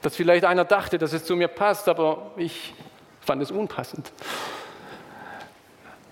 Dass 0.00 0.14
vielleicht 0.14 0.44
einer 0.44 0.64
dachte, 0.64 0.98
dass 0.98 1.12
es 1.12 1.24
zu 1.24 1.34
mir 1.34 1.48
passt, 1.48 1.88
aber 1.88 2.30
ich 2.36 2.72
fand 3.22 3.42
es 3.42 3.50
unpassend. 3.50 4.12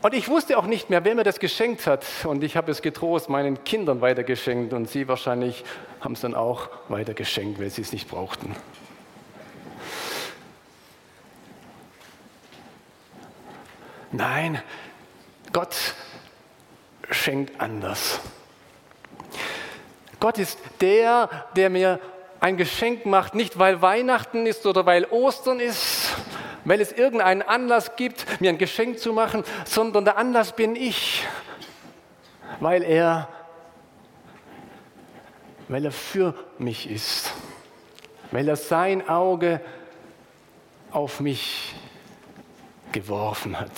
Und 0.09 0.15
ich 0.15 0.29
wusste 0.31 0.57
auch 0.57 0.65
nicht 0.65 0.89
mehr, 0.89 1.05
wer 1.05 1.15
mir 1.15 1.23
das 1.23 1.39
geschenkt 1.39 1.87
hat. 1.87 2.03
Und 2.25 2.43
ich 2.43 2.57
habe 2.57 2.73
es 2.73 2.81
getrost 2.81 3.29
meinen 3.29 3.63
Kindern 3.65 4.01
weitergeschenkt 4.01 4.73
und 4.73 4.89
sie 4.89 5.07
wahrscheinlich 5.07 5.65
haben 6.01 6.15
es 6.15 6.23
dann 6.23 6.35
auch 6.35 6.71
weitergeschenkt, 6.89 7.61
weil 7.61 7.69
sie 7.69 7.83
es 7.83 7.93
nicht 7.93 8.09
brauchten. 8.09 8.57
Nein, 14.11 14.63
Gott 15.53 15.77
schenkt 17.11 17.61
anders. 17.61 18.21
Gott 20.21 20.39
ist 20.39 20.59
der, 20.81 21.29
der 21.55 21.69
mir 21.69 22.01
ein 22.41 22.57
Geschenk 22.57 23.05
macht, 23.05 23.35
nicht 23.35 23.59
weil 23.59 23.83
Weihnachten 23.83 24.47
ist 24.47 24.65
oder 24.65 24.87
weil 24.87 25.05
Ostern 25.05 25.61
ist, 25.61 25.98
weil 26.69 26.83
es 26.83 26.93
irgendeinen 26.93 27.41
Anlass 27.41 27.97
gibt, 27.97 28.43
mir 28.43 28.51
ein 28.51 28.59
Geschenk 28.59 28.99
zu 28.99 29.15
machen, 29.15 29.43
sondern 29.65 30.05
der 30.05 30.19
Anlass 30.19 30.53
bin 30.53 30.77
ich, 30.77 31.25
weil 32.61 32.83
er, 32.83 33.27
weil 35.69 35.87
er 35.87 35.93
für 35.93 36.35
mich 36.59 36.91
ist, 36.91 37.33
weil 38.33 38.47
er 38.47 38.57
sein 38.57 39.09
Auge 39.09 39.63
auf 40.91 41.21
mich 41.21 41.75
geworfen 42.93 43.59
hat. 43.59 43.73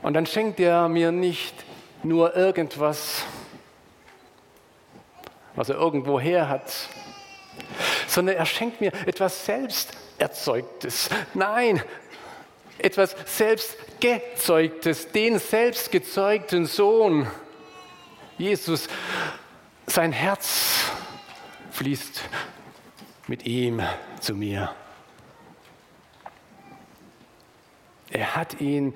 Und 0.00 0.14
dann 0.14 0.24
schenkt 0.24 0.58
er 0.58 0.88
mir 0.88 1.12
nicht 1.12 1.54
nur 2.02 2.34
irgendwas, 2.34 3.24
was 5.54 5.68
er 5.68 5.76
irgendwo 5.76 6.18
her 6.18 6.48
hat, 6.48 6.88
sondern 8.16 8.36
er 8.36 8.46
schenkt 8.46 8.80
mir 8.80 8.94
etwas 9.04 9.44
Selbsterzeugtes. 9.44 11.10
Nein, 11.34 11.82
etwas 12.78 13.14
Selbstgezeugtes, 13.26 15.12
den 15.12 15.38
selbstgezeugten 15.38 16.64
Sohn. 16.64 17.26
Jesus, 18.38 18.88
sein 19.86 20.12
Herz 20.12 20.86
fließt 21.72 22.22
mit 23.26 23.44
ihm 23.44 23.82
zu 24.18 24.34
mir. 24.34 24.74
Er 28.08 28.34
hat 28.34 28.62
ihn 28.62 28.94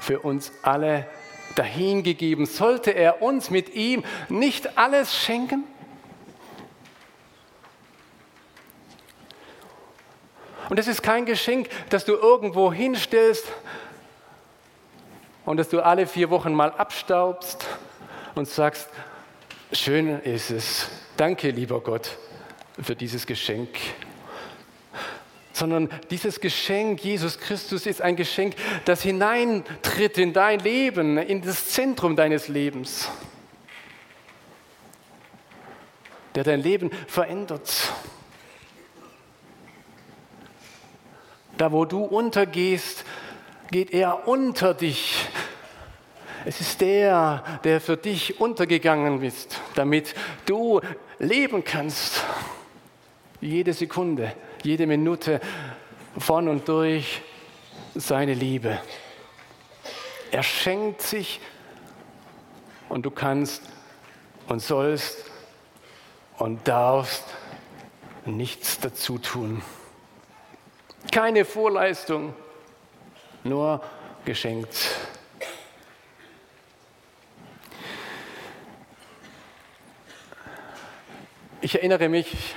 für 0.00 0.18
uns 0.18 0.50
alle 0.62 1.06
dahingegeben. 1.54 2.46
Sollte 2.46 2.90
er 2.90 3.22
uns 3.22 3.50
mit 3.50 3.72
ihm 3.76 4.02
nicht 4.28 4.76
alles 4.76 5.16
schenken? 5.16 5.62
Und 10.70 10.78
das 10.78 10.86
ist 10.86 11.02
kein 11.02 11.26
Geschenk, 11.26 11.68
das 11.88 12.04
du 12.04 12.14
irgendwo 12.14 12.72
hinstellst 12.72 13.44
und 15.44 15.56
das 15.56 15.68
du 15.68 15.80
alle 15.80 16.06
vier 16.06 16.30
Wochen 16.30 16.54
mal 16.54 16.70
abstaubst 16.70 17.66
und 18.36 18.48
sagst, 18.48 18.88
schön 19.72 20.20
ist 20.20 20.52
es, 20.52 20.86
danke 21.16 21.50
lieber 21.50 21.80
Gott 21.80 22.16
für 22.80 22.94
dieses 22.94 23.26
Geschenk. 23.26 23.70
Sondern 25.52 25.90
dieses 26.08 26.40
Geschenk, 26.40 27.02
Jesus 27.02 27.40
Christus, 27.40 27.84
ist 27.84 28.00
ein 28.00 28.14
Geschenk, 28.14 28.54
das 28.84 29.02
hineintritt 29.02 30.18
in 30.18 30.32
dein 30.32 30.60
Leben, 30.60 31.18
in 31.18 31.42
das 31.42 31.70
Zentrum 31.70 32.14
deines 32.14 32.46
Lebens, 32.46 33.10
der 36.36 36.44
dein 36.44 36.62
Leben 36.62 36.92
verändert. 37.08 37.92
Da, 41.60 41.72
wo 41.72 41.84
du 41.84 42.02
untergehst, 42.02 43.04
geht 43.70 43.92
er 43.92 44.26
unter 44.26 44.72
dich. 44.72 45.28
Es 46.46 46.58
ist 46.58 46.80
der, 46.80 47.44
der 47.64 47.82
für 47.82 47.98
dich 47.98 48.40
untergegangen 48.40 49.22
ist, 49.22 49.60
damit 49.74 50.14
du 50.46 50.80
leben 51.18 51.62
kannst. 51.62 52.24
Jede 53.42 53.74
Sekunde, 53.74 54.32
jede 54.62 54.86
Minute 54.86 55.38
von 56.16 56.48
und 56.48 56.66
durch 56.66 57.20
seine 57.94 58.32
Liebe. 58.32 58.78
Er 60.30 60.42
schenkt 60.42 61.02
sich 61.02 61.42
und 62.88 63.04
du 63.04 63.10
kannst 63.10 63.64
und 64.48 64.62
sollst 64.62 65.26
und 66.38 66.66
darfst 66.66 67.24
nichts 68.24 68.80
dazu 68.80 69.18
tun. 69.18 69.60
Keine 71.10 71.44
Vorleistung, 71.44 72.34
nur 73.42 73.82
geschenkt. 74.24 74.96
Ich 81.60 81.74
erinnere 81.74 82.08
mich 82.08 82.54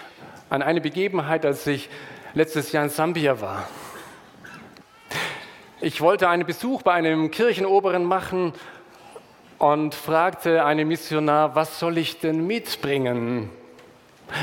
an 0.52 0.62
eine 0.62 0.82
Begebenheit, 0.82 1.48
als 1.48 1.66
ich 1.66 1.90
letztes 2.36 2.72
Jahr 2.72 2.84
in 2.84 2.90
Sambia 2.92 3.42
war. 3.42 3.68
Ich 5.82 6.00
wollte 6.00 6.30
einen 6.30 6.46
Besuch 6.46 6.84
bei 6.84 6.94
einem 6.94 7.32
Kirchenoberen 7.32 8.06
machen 8.06 8.54
und 9.58 9.96
fragte 9.96 10.64
einen 10.64 10.88
Missionar, 10.88 11.56
was 11.56 11.80
soll 11.80 11.98
ich 11.98 12.20
denn 12.20 12.46
mitbringen? 12.46 13.50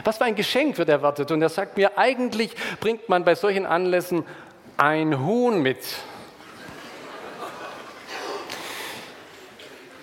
Was 0.04 0.18
für 0.18 0.24
ein 0.24 0.34
Geschenk 0.34 0.78
wird 0.78 0.88
erwartet? 0.88 1.30
Und 1.30 1.42
er 1.42 1.48
sagt 1.48 1.76
mir, 1.76 1.98
eigentlich 1.98 2.52
bringt 2.80 3.08
man 3.08 3.24
bei 3.24 3.34
solchen 3.34 3.66
Anlässen 3.66 4.24
ein 4.76 5.24
Huhn 5.24 5.60
mit. 5.60 5.78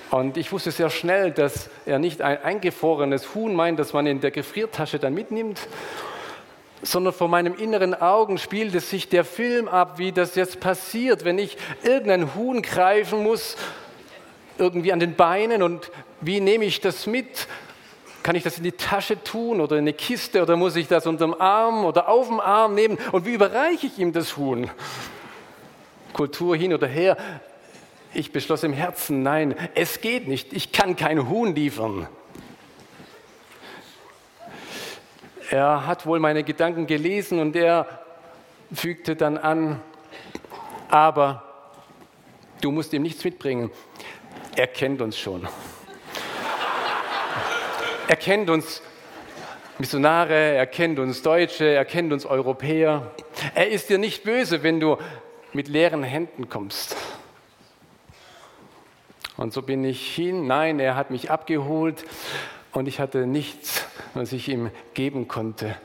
Und 0.09 0.37
ich 0.37 0.51
wusste 0.51 0.71
sehr 0.71 0.89
schnell, 0.89 1.31
dass 1.31 1.69
er 1.85 1.99
nicht 1.99 2.21
ein 2.21 2.41
eingefrorenes 2.41 3.35
Huhn 3.35 3.53
meint, 3.53 3.77
das 3.77 3.91
man 3.91 4.07
in 4.07 4.21
der 4.21 4.31
Gefriertasche 4.31 4.99
dann 4.99 5.13
mitnimmt, 5.13 5.59
sondern 6.81 7.13
vor 7.13 7.27
meinem 7.27 7.55
inneren 7.55 7.93
Augen 7.93 8.37
spielte 8.37 8.79
sich 8.79 9.09
der 9.09 9.25
Film 9.25 9.67
ab, 9.67 9.97
wie 9.97 10.11
das 10.11 10.35
jetzt 10.35 10.59
passiert, 10.59 11.25
wenn 11.25 11.37
ich 11.37 11.57
irgendein 11.83 12.35
Huhn 12.35 12.61
greifen 12.61 13.23
muss, 13.23 13.57
irgendwie 14.57 14.93
an 14.93 14.99
den 14.99 15.15
Beinen 15.15 15.61
und 15.61 15.91
wie 16.21 16.39
nehme 16.39 16.65
ich 16.65 16.79
das 16.79 17.05
mit? 17.05 17.47
Kann 18.27 18.35
ich 18.35 18.43
das 18.43 18.57
in 18.57 18.65
die 18.65 18.73
Tasche 18.73 19.23
tun 19.23 19.61
oder 19.61 19.77
in 19.77 19.85
eine 19.85 19.93
Kiste 19.93 20.41
oder 20.41 20.57
muss 20.57 20.75
ich 20.75 20.89
das 20.89 21.07
unterm 21.07 21.33
Arm 21.33 21.85
oder 21.85 22.09
auf 22.09 22.27
dem 22.27 22.41
Arm 22.41 22.75
nehmen? 22.75 22.97
Und 23.13 23.25
wie 23.25 23.31
überreiche 23.31 23.87
ich 23.87 23.97
ihm 23.99 24.11
das 24.11 24.35
Huhn? 24.35 24.69
Kultur 26.11 26.57
hin 26.57 26.73
oder 26.73 26.87
her. 26.87 27.15
Ich 28.13 28.33
beschloss 28.33 28.63
im 28.63 28.73
Herzen, 28.73 29.23
nein, 29.23 29.55
es 29.75 30.01
geht 30.01 30.27
nicht. 30.27 30.51
Ich 30.51 30.73
kann 30.73 30.97
kein 30.97 31.29
Huhn 31.29 31.55
liefern. 31.55 32.05
Er 35.49 35.87
hat 35.87 36.05
wohl 36.05 36.19
meine 36.19 36.43
Gedanken 36.43 36.85
gelesen 36.85 37.39
und 37.39 37.55
er 37.55 37.87
fügte 38.73 39.15
dann 39.15 39.37
an, 39.37 39.79
aber 40.89 41.43
du 42.59 42.71
musst 42.71 42.91
ihm 42.91 43.03
nichts 43.03 43.23
mitbringen. 43.23 43.71
Er 44.57 44.67
kennt 44.67 45.01
uns 45.01 45.17
schon. 45.17 45.47
Er 48.09 48.15
kennt 48.15 48.49
uns 48.49 48.81
Missionare, 49.79 50.33
er 50.33 50.65
kennt 50.65 50.97
uns 50.97 51.21
Deutsche, 51.21 51.65
er 51.65 51.83
kennt 51.83 52.13
uns 52.13 52.25
Europäer. 52.25 53.11
Er 53.53 53.69
ist 53.69 53.89
dir 53.89 53.97
nicht 53.97 54.23
böse, 54.23 54.63
wenn 54.63 54.79
du 54.79 54.97
mit 55.51 55.67
leeren 55.67 56.03
Händen 56.03 56.47
kommst. 56.47 56.95
Und 59.35 59.53
so 59.53 59.61
bin 59.61 59.83
ich 59.83 60.15
hin. 60.15 60.47
Nein, 60.47 60.79
er 60.79 60.95
hat 60.95 61.11
mich 61.11 61.29
abgeholt 61.29 62.05
und 62.71 62.87
ich 62.87 62.99
hatte 63.01 63.27
nichts, 63.27 63.85
was 64.13 64.31
ich 64.31 64.47
ihm 64.47 64.71
geben 64.93 65.27
konnte. 65.27 65.75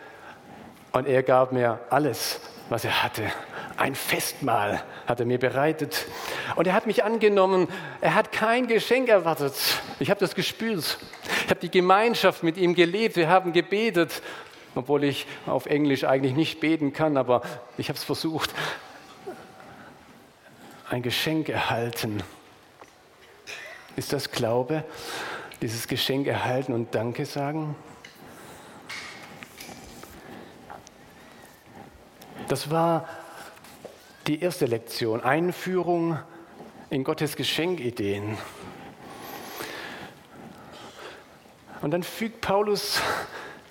Und 0.92 1.08
er 1.08 1.24
gab 1.24 1.52
mir 1.52 1.80
alles, 1.90 2.40
was 2.72 2.84
er 2.86 3.02
hatte. 3.02 3.30
Ein 3.76 3.94
Festmahl 3.94 4.82
hat 5.06 5.20
er 5.20 5.26
mir 5.26 5.38
bereitet. 5.38 6.06
Und 6.56 6.66
er 6.66 6.72
hat 6.72 6.86
mich 6.86 7.04
angenommen. 7.04 7.68
Er 8.00 8.14
hat 8.14 8.32
kein 8.32 8.66
Geschenk 8.66 9.10
erwartet. 9.10 9.54
Ich 10.00 10.08
habe 10.08 10.18
das 10.18 10.34
gespürt. 10.34 10.98
Ich 11.44 11.50
habe 11.50 11.60
die 11.60 11.70
Gemeinschaft 11.70 12.42
mit 12.42 12.56
ihm 12.56 12.74
gelebt. 12.74 13.16
Wir 13.16 13.28
haben 13.28 13.52
gebetet, 13.52 14.22
obwohl 14.74 15.04
ich 15.04 15.26
auf 15.46 15.66
Englisch 15.66 16.04
eigentlich 16.04 16.34
nicht 16.34 16.60
beten 16.60 16.94
kann, 16.94 17.18
aber 17.18 17.42
ich 17.76 17.90
habe 17.90 17.98
es 17.98 18.04
versucht. 18.04 18.54
Ein 20.88 21.02
Geschenk 21.02 21.50
erhalten. 21.50 22.22
Ist 23.96 24.14
das 24.14 24.30
Glaube? 24.30 24.82
Dieses 25.60 25.88
Geschenk 25.88 26.26
erhalten 26.26 26.72
und 26.72 26.94
Danke 26.94 27.26
sagen? 27.26 27.76
Das 32.52 32.70
war 32.70 33.08
die 34.26 34.42
erste 34.42 34.66
Lektion, 34.66 35.22
Einführung 35.22 36.18
in 36.90 37.02
Gottes 37.02 37.34
Geschenkideen. 37.34 38.36
Und 41.80 41.92
dann 41.92 42.02
fügt 42.02 42.42
Paulus 42.42 43.00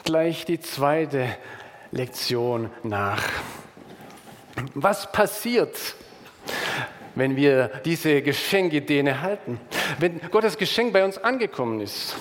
gleich 0.04 0.46
die 0.46 0.60
zweite 0.60 1.28
Lektion 1.92 2.72
nach. 2.82 3.22
Was 4.74 5.12
passiert, 5.12 5.78
wenn 7.14 7.36
wir 7.36 7.68
diese 7.86 8.24
Geschenkideen 8.24 9.06
erhalten? 9.06 9.60
wenn 10.00 10.20
Gottes 10.32 10.58
Geschenk 10.58 10.92
bei 10.92 11.06
uns 11.06 11.20
angekommen 11.20 11.82
ist. 11.82 12.16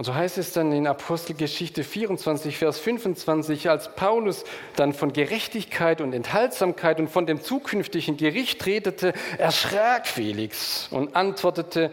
Und 0.00 0.04
so 0.04 0.14
heißt 0.14 0.38
es 0.38 0.54
dann 0.54 0.72
in 0.72 0.86
Apostelgeschichte 0.86 1.84
24, 1.84 2.56
Vers 2.56 2.78
25, 2.78 3.68
als 3.68 3.94
Paulus 3.96 4.44
dann 4.74 4.94
von 4.94 5.12
Gerechtigkeit 5.12 6.00
und 6.00 6.14
Enthaltsamkeit 6.14 7.00
und 7.00 7.10
von 7.10 7.26
dem 7.26 7.42
zukünftigen 7.42 8.16
Gericht 8.16 8.64
redete, 8.64 9.12
erschrak 9.36 10.06
Felix 10.06 10.88
und 10.90 11.14
antwortete, 11.14 11.90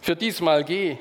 für 0.00 0.16
diesmal 0.16 0.64
geh, 0.64 0.96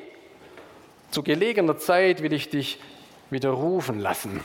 zu 1.10 1.24
gelegener 1.24 1.78
Zeit 1.78 2.22
will 2.22 2.34
ich 2.34 2.50
dich 2.50 2.82
wieder 3.30 3.52
rufen 3.52 3.98
lassen. 3.98 4.44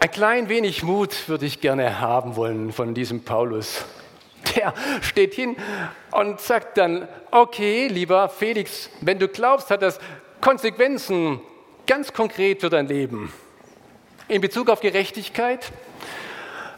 Ein 0.00 0.10
klein 0.10 0.48
wenig 0.48 0.82
Mut 0.82 1.28
würde 1.28 1.46
ich 1.46 1.60
gerne 1.60 2.00
haben 2.00 2.34
wollen 2.34 2.72
von 2.72 2.94
diesem 2.94 3.22
Paulus 3.22 3.84
der 4.58 4.74
steht 5.00 5.34
hin 5.34 5.56
und 6.10 6.40
sagt 6.40 6.78
dann, 6.78 7.08
okay, 7.30 7.88
lieber 7.88 8.28
Felix, 8.28 8.90
wenn 9.00 9.18
du 9.18 9.28
glaubst, 9.28 9.70
hat 9.70 9.82
das 9.82 9.98
Konsequenzen 10.40 11.40
ganz 11.86 12.12
konkret 12.12 12.60
für 12.60 12.70
dein 12.70 12.86
Leben. 12.86 13.32
In 14.28 14.40
Bezug 14.40 14.68
auf 14.68 14.80
Gerechtigkeit, 14.80 15.72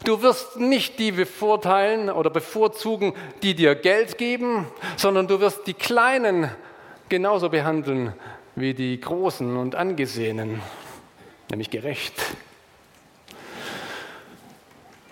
du 0.03 0.21
wirst 0.21 0.57
nicht 0.57 0.99
die 0.99 1.11
bevorteilen 1.11 2.09
oder 2.09 2.29
bevorzugen, 2.29 3.13
die 3.43 3.55
dir 3.55 3.75
Geld 3.75 4.17
geben, 4.17 4.67
sondern 4.95 5.27
du 5.27 5.39
wirst 5.39 5.67
die 5.67 5.73
Kleinen 5.73 6.49
genauso 7.09 7.49
behandeln 7.49 8.13
wie 8.55 8.73
die 8.73 8.99
Großen 8.99 9.57
und 9.57 9.75
Angesehenen, 9.75 10.61
nämlich 11.49 11.69
gerecht. 11.69 12.13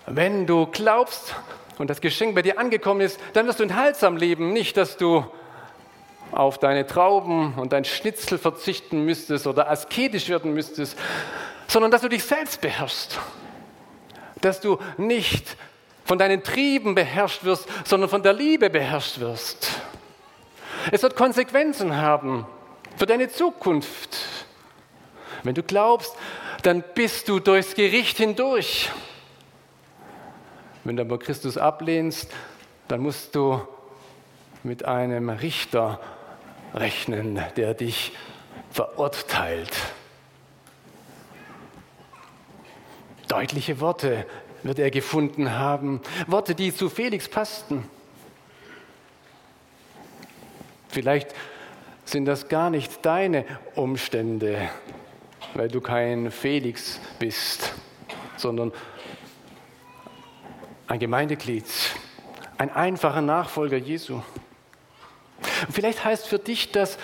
Wenn 0.06 0.46
du 0.46 0.66
glaubst, 0.66 1.34
und 1.80 1.88
das 1.88 2.02
Geschenk 2.02 2.34
bei 2.34 2.42
dir 2.42 2.58
angekommen 2.58 3.00
ist, 3.00 3.18
dann 3.32 3.46
wirst 3.46 3.58
du 3.58 3.62
enthaltsam 3.62 4.18
leben. 4.18 4.52
Nicht, 4.52 4.76
dass 4.76 4.98
du 4.98 5.24
auf 6.30 6.58
deine 6.58 6.86
Trauben 6.86 7.54
und 7.54 7.72
dein 7.72 7.86
Schnitzel 7.86 8.36
verzichten 8.36 9.06
müsstest 9.06 9.46
oder 9.46 9.70
asketisch 9.70 10.28
werden 10.28 10.52
müsstest, 10.52 10.98
sondern 11.68 11.90
dass 11.90 12.02
du 12.02 12.08
dich 12.08 12.22
selbst 12.22 12.60
beherrschst. 12.60 13.18
Dass 14.42 14.60
du 14.60 14.78
nicht 14.98 15.56
von 16.04 16.18
deinen 16.18 16.42
Trieben 16.42 16.94
beherrscht 16.94 17.44
wirst, 17.44 17.66
sondern 17.86 18.10
von 18.10 18.22
der 18.22 18.34
Liebe 18.34 18.68
beherrscht 18.68 19.18
wirst. 19.18 19.70
Es 20.92 21.02
wird 21.02 21.16
Konsequenzen 21.16 21.96
haben 21.96 22.46
für 22.98 23.06
deine 23.06 23.30
Zukunft. 23.30 24.18
Wenn 25.44 25.54
du 25.54 25.62
glaubst, 25.62 26.14
dann 26.62 26.84
bist 26.94 27.26
du 27.30 27.40
durchs 27.40 27.74
Gericht 27.74 28.18
hindurch. 28.18 28.90
Wenn 30.84 30.96
du 30.96 31.02
aber 31.02 31.18
Christus 31.18 31.58
ablehnst, 31.58 32.32
dann 32.88 33.00
musst 33.00 33.34
du 33.34 33.60
mit 34.62 34.84
einem 34.84 35.28
Richter 35.28 36.00
rechnen, 36.74 37.40
der 37.56 37.74
dich 37.74 38.12
verurteilt. 38.70 39.76
Deutliche 43.28 43.80
Worte 43.80 44.26
wird 44.62 44.78
er 44.78 44.90
gefunden 44.90 45.52
haben, 45.52 46.00
Worte, 46.26 46.54
die 46.54 46.74
zu 46.74 46.88
Felix 46.88 47.28
passten. 47.28 47.88
Vielleicht 50.88 51.34
sind 52.04 52.24
das 52.24 52.48
gar 52.48 52.70
nicht 52.70 53.04
deine 53.06 53.44
Umstände, 53.76 54.68
weil 55.54 55.68
du 55.68 55.80
kein 55.80 56.30
Felix 56.30 56.98
bist, 57.18 57.72
sondern 58.36 58.72
ein 60.90 60.98
Gemeindeglied, 60.98 61.66
ein 62.58 62.74
einfacher 62.74 63.20
Nachfolger 63.20 63.76
Jesu. 63.76 64.14
Und 64.14 65.72
vielleicht 65.72 66.04
heißt 66.04 66.26
für 66.26 66.40
dich 66.40 66.72
das 66.72 66.98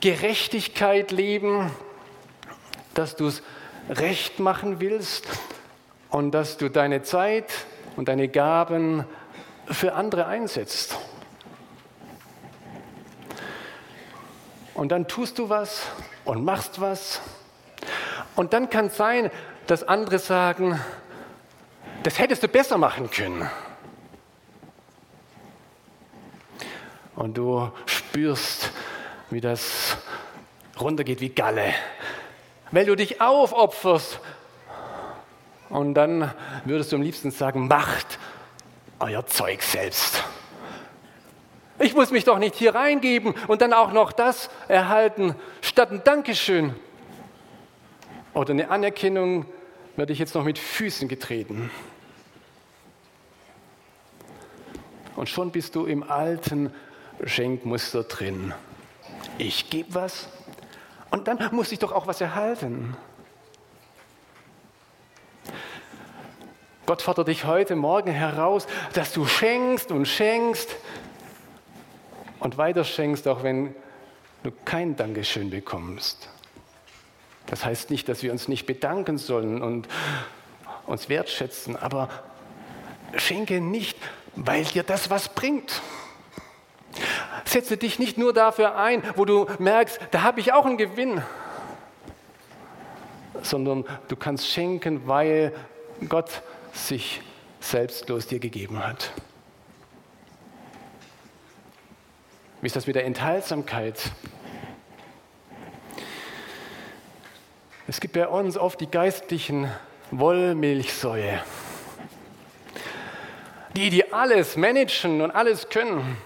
Gerechtigkeit 0.00 1.10
leben, 1.10 1.72
dass 2.94 3.16
du 3.16 3.26
es 3.26 3.42
recht 3.90 4.38
machen 4.38 4.78
willst 4.78 5.26
und 6.10 6.30
dass 6.30 6.58
du 6.58 6.68
deine 6.68 7.02
Zeit 7.02 7.52
und 7.96 8.06
deine 8.06 8.28
Gaben 8.28 9.04
für 9.66 9.94
andere 9.94 10.26
einsetzt. 10.26 10.96
Und 14.74 14.90
dann 14.92 15.08
tust 15.08 15.40
du 15.40 15.48
was 15.48 15.82
und 16.24 16.44
machst 16.44 16.80
was. 16.80 17.20
Und 18.36 18.52
dann 18.52 18.70
kann 18.70 18.86
es 18.86 18.96
sein, 18.96 19.32
dass 19.66 19.82
andere 19.82 20.20
sagen, 20.20 20.80
das 22.04 22.18
hättest 22.18 22.42
du 22.42 22.48
besser 22.48 22.76
machen 22.78 23.10
können. 23.10 23.50
Und 27.16 27.36
du 27.38 27.70
spürst, 27.86 28.70
wie 29.30 29.40
das 29.40 29.96
runtergeht 30.78 31.20
wie 31.20 31.30
Galle, 31.30 31.72
weil 32.72 32.84
du 32.84 32.94
dich 32.94 33.20
aufopferst. 33.20 34.20
Und 35.70 35.94
dann 35.94 36.32
würdest 36.64 36.92
du 36.92 36.96
am 36.96 37.02
liebsten 37.02 37.30
sagen, 37.30 37.68
macht 37.68 38.18
euer 39.00 39.26
Zeug 39.26 39.62
selbst. 39.62 40.22
Ich 41.78 41.94
muss 41.94 42.10
mich 42.10 42.24
doch 42.24 42.38
nicht 42.38 42.54
hier 42.54 42.74
reingeben 42.74 43.34
und 43.48 43.62
dann 43.62 43.72
auch 43.72 43.92
noch 43.92 44.12
das 44.12 44.50
erhalten, 44.68 45.34
statt 45.62 45.90
ein 45.90 46.02
Dankeschön. 46.04 46.74
Oder 48.34 48.50
eine 48.50 48.70
Anerkennung 48.70 49.46
werde 49.96 50.12
ich 50.12 50.18
jetzt 50.18 50.34
noch 50.34 50.44
mit 50.44 50.58
Füßen 50.58 51.08
getreten. 51.08 51.70
Und 55.16 55.28
schon 55.28 55.50
bist 55.50 55.74
du 55.74 55.86
im 55.86 56.02
alten 56.02 56.72
Schenkmuster 57.24 58.04
drin. 58.04 58.52
Ich 59.38 59.70
gebe 59.70 59.94
was 59.94 60.28
und 61.10 61.28
dann 61.28 61.38
muss 61.52 61.70
ich 61.72 61.78
doch 61.78 61.92
auch 61.92 62.06
was 62.06 62.20
erhalten. 62.20 62.96
Gott 66.86 67.00
fordert 67.00 67.28
dich 67.28 67.44
heute 67.44 67.76
Morgen 67.76 68.10
heraus, 68.10 68.66
dass 68.92 69.12
du 69.12 69.24
schenkst 69.24 69.90
und 69.90 70.06
schenkst 70.06 70.76
und 72.40 72.58
weiter 72.58 72.84
schenkst, 72.84 73.26
auch 73.26 73.42
wenn 73.42 73.74
du 74.42 74.50
kein 74.64 74.96
Dankeschön 74.96 75.48
bekommst. 75.50 76.28
Das 77.46 77.64
heißt 77.64 77.90
nicht, 77.90 78.08
dass 78.08 78.22
wir 78.22 78.32
uns 78.32 78.48
nicht 78.48 78.66
bedanken 78.66 79.16
sollen 79.16 79.62
und 79.62 79.88
uns 80.86 81.08
wertschätzen, 81.08 81.76
aber 81.76 82.10
schenke 83.16 83.60
nicht, 83.60 83.96
weil 84.36 84.64
dir 84.64 84.82
das 84.82 85.10
was 85.10 85.28
bringt. 85.28 85.82
Setze 87.44 87.76
dich 87.76 87.98
nicht 87.98 88.18
nur 88.18 88.32
dafür 88.32 88.76
ein, 88.76 89.02
wo 89.16 89.24
du 89.24 89.46
merkst, 89.58 90.00
da 90.10 90.22
habe 90.22 90.40
ich 90.40 90.52
auch 90.52 90.64
einen 90.64 90.78
Gewinn, 90.78 91.22
sondern 93.42 93.84
du 94.08 94.16
kannst 94.16 94.48
schenken, 94.48 95.06
weil 95.06 95.52
Gott 96.08 96.42
sich 96.72 97.20
selbstlos 97.60 98.26
dir 98.26 98.38
gegeben 98.38 98.84
hat. 98.84 99.12
Wie 102.60 102.66
ist 102.66 102.76
das 102.76 102.86
mit 102.86 102.96
der 102.96 103.04
Enthaltsamkeit? 103.04 104.10
Es 107.86 108.00
gibt 108.00 108.14
bei 108.14 108.26
uns 108.26 108.56
oft 108.56 108.80
die 108.80 108.90
geistlichen 108.90 109.70
Wollmilchsäue, 110.10 111.40
die, 113.76 113.90
die 113.90 114.12
alles 114.12 114.56
managen 114.56 115.20
und 115.20 115.30
alles 115.32 115.68
können 115.68 116.16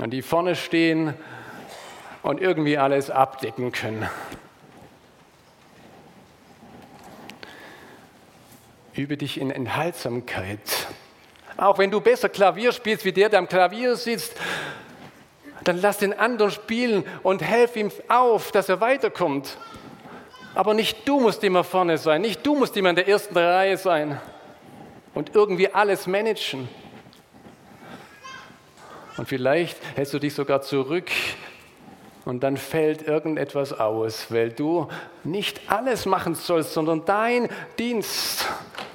und 0.00 0.10
die 0.10 0.22
vorne 0.22 0.54
stehen 0.54 1.14
und 2.22 2.40
irgendwie 2.40 2.78
alles 2.78 3.10
abdecken 3.10 3.72
können. 3.72 4.08
Übe 8.94 9.16
dich 9.16 9.40
in 9.40 9.50
Enthaltsamkeit. 9.50 10.60
Auch 11.56 11.78
wenn 11.78 11.90
du 11.90 12.00
besser 12.00 12.28
Klavier 12.28 12.72
spielst 12.72 13.04
wie 13.04 13.12
der, 13.12 13.28
der 13.28 13.38
am 13.38 13.48
Klavier 13.48 13.96
sitzt, 13.96 14.34
dann 15.64 15.80
lass 15.80 15.98
den 15.98 16.12
anderen 16.12 16.50
spielen 16.50 17.04
und 17.22 17.42
helf 17.42 17.76
ihm 17.76 17.90
auf, 18.08 18.52
dass 18.52 18.68
er 18.68 18.80
weiterkommt. 18.80 19.56
Aber 20.54 20.74
nicht 20.74 21.08
du 21.08 21.20
musst 21.20 21.42
immer 21.44 21.64
vorne 21.64 21.98
sein, 21.98 22.20
nicht 22.20 22.44
du 22.44 22.54
musst 22.54 22.76
immer 22.76 22.90
in 22.90 22.96
der 22.96 23.08
ersten 23.08 23.36
Reihe 23.36 23.76
sein 23.76 24.20
und 25.18 25.34
irgendwie 25.34 25.74
alles 25.74 26.06
managen. 26.06 26.68
Und 29.16 29.28
vielleicht 29.28 29.76
hältst 29.96 30.14
du 30.14 30.20
dich 30.20 30.32
sogar 30.32 30.62
zurück 30.62 31.10
und 32.24 32.44
dann 32.44 32.56
fällt 32.56 33.02
irgendetwas 33.02 33.72
aus, 33.72 34.30
weil 34.30 34.50
du 34.50 34.86
nicht 35.24 35.72
alles 35.72 36.06
machen 36.06 36.36
sollst, 36.36 36.72
sondern 36.72 37.04
dein 37.04 37.48
Dienst, 37.80 38.46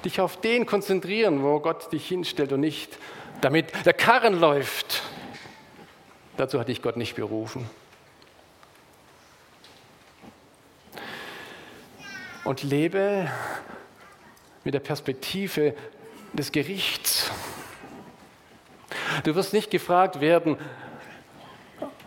dich 0.06 0.18
auf 0.22 0.40
den 0.40 0.64
konzentrieren, 0.64 1.42
wo 1.42 1.60
Gott 1.60 1.92
dich 1.92 2.08
hinstellt 2.08 2.54
und 2.54 2.60
nicht, 2.60 2.96
damit 3.42 3.84
der 3.84 3.92
Karren 3.92 4.40
läuft. 4.40 5.02
Dazu 6.38 6.58
hat 6.58 6.68
dich 6.68 6.80
Gott 6.80 6.96
nicht 6.96 7.16
berufen. 7.16 7.68
Und 12.44 12.62
lebe 12.62 13.30
mit 14.64 14.72
der 14.72 14.80
Perspektive 14.80 15.74
des 16.34 16.52
Gerichts. 16.52 17.30
Du 19.22 19.34
wirst 19.34 19.52
nicht 19.52 19.70
gefragt 19.70 20.20
werden, 20.20 20.56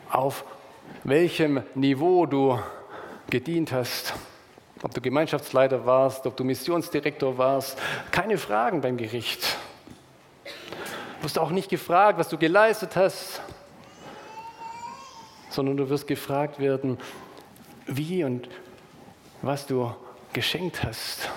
auf 0.10 0.44
welchem 1.04 1.64
Niveau 1.76 2.26
du 2.26 2.60
gedient 3.30 3.72
hast, 3.72 4.14
ob 4.84 4.94
du 4.94 5.02
Gemeinschaftsleiter 5.02 5.86
warst, 5.86 6.26
ob 6.26 6.36
du 6.38 6.44
Missionsdirektor 6.44 7.38
warst. 7.38 7.80
Keine 8.12 8.38
Fragen 8.38 8.82
beim 8.82 8.98
Gericht. 8.98 9.58
Du 11.18 11.24
wirst 11.24 11.40
auch 11.40 11.50
nicht 11.50 11.70
gefragt, 11.70 12.20
was 12.20 12.30
du 12.30 12.38
geleistet 12.38 12.96
hast, 12.96 13.42
sondern 15.50 15.78
du 15.78 15.90
wirst 15.90 16.08
gefragt 16.08 16.60
werden, 16.60 16.98
wie 17.86 18.24
und 18.24 18.50
was 19.42 19.66
du 19.66 19.94
geschenkt 20.34 20.84
hast, 20.84 21.30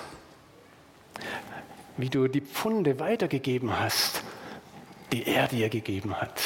wie 1.97 2.09
du 2.09 2.27
die 2.27 2.41
Pfunde 2.41 2.99
weitergegeben 2.99 3.79
hast, 3.79 4.23
die 5.11 5.27
er 5.27 5.47
dir 5.47 5.69
gegeben 5.69 6.19
hat. 6.19 6.41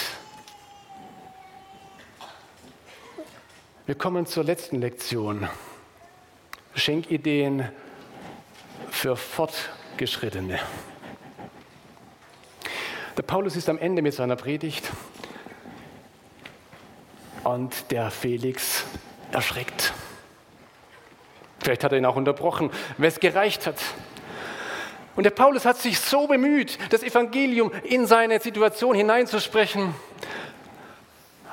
Wir 3.85 3.95
kommen 3.95 4.25
zur 4.25 4.43
letzten 4.43 4.81
Lektion. 4.81 5.47
Schenkideen 6.73 7.69
für 8.89 9.15
Fortgeschrittene. 9.15 10.59
Der 13.15 13.23
Paulus 13.23 13.55
ist 13.55 13.69
am 13.69 13.77
Ende 13.77 14.01
mit 14.01 14.13
seiner 14.13 14.35
Predigt 14.35 14.91
und 17.43 17.91
der 17.91 18.11
Felix 18.11 18.85
erschreckt. 19.31 19.93
Vielleicht 21.59 21.83
hat 21.83 21.91
er 21.91 21.97
ihn 21.97 22.05
auch 22.05 22.15
unterbrochen, 22.15 22.71
weil 22.97 23.07
es 23.07 23.19
gereicht 23.19 23.67
hat. 23.67 23.77
Und 25.15 25.23
der 25.23 25.31
Paulus 25.31 25.65
hat 25.65 25.77
sich 25.77 25.99
so 25.99 26.27
bemüht, 26.27 26.77
das 26.91 27.03
Evangelium 27.03 27.71
in 27.83 28.05
seine 28.05 28.39
Situation 28.39 28.95
hineinzusprechen, 28.95 29.93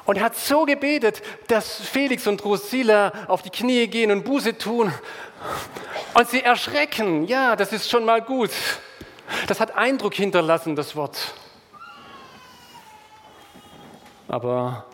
und 0.05 0.17
er 0.19 0.25
hat 0.25 0.37
so 0.37 0.65
gebetet, 0.65 1.23
dass 1.47 1.77
Felix 1.77 2.27
und 2.27 2.43
Drusilla 2.43 3.13
auf 3.29 3.43
die 3.43 3.51
Knie 3.51 3.87
gehen 3.87 4.11
und 4.11 4.25
Buße 4.25 4.59
tun. 4.59 4.93
Und 6.15 6.29
sie 6.29 6.43
erschrecken. 6.43 7.27
Ja, 7.27 7.57
das 7.57 7.73
ist 7.73 7.89
schon 7.89 8.05
mal 8.05 8.21
gut. 8.21 8.51
Das 9.47 9.61
hat 9.61 9.77
Eindruck 9.77 10.15
hinterlassen, 10.15 10.75
das 10.75 10.97
Wort. 10.97 11.35
Aber 14.29 14.87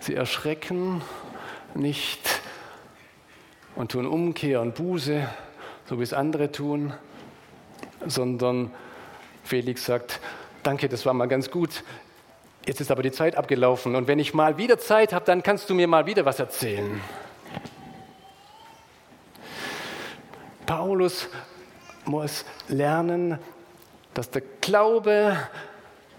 sie 0.00 0.14
erschrecken 0.14 1.02
nicht, 1.74 2.40
und 3.74 3.92
tun 3.92 4.06
Umkehr 4.06 4.62
und 4.62 4.74
Buße, 4.74 5.28
so 5.84 5.98
wie 5.98 6.02
es 6.02 6.14
andere 6.14 6.50
tun, 6.50 6.94
sondern 8.04 8.70
Felix 9.44 9.84
sagt, 9.84 10.20
danke, 10.62 10.88
das 10.88 11.06
war 11.06 11.14
mal 11.14 11.26
ganz 11.26 11.50
gut, 11.50 11.84
jetzt 12.66 12.80
ist 12.80 12.90
aber 12.90 13.02
die 13.02 13.12
Zeit 13.12 13.36
abgelaufen 13.36 13.94
und 13.94 14.08
wenn 14.08 14.18
ich 14.18 14.34
mal 14.34 14.58
wieder 14.58 14.78
Zeit 14.78 15.12
habe, 15.12 15.24
dann 15.24 15.42
kannst 15.42 15.70
du 15.70 15.74
mir 15.74 15.86
mal 15.86 16.06
wieder 16.06 16.24
was 16.24 16.38
erzählen. 16.38 17.00
Paulus 20.66 21.28
muss 22.04 22.44
lernen, 22.68 23.38
dass 24.14 24.30
der 24.30 24.42
Glaube 24.60 25.36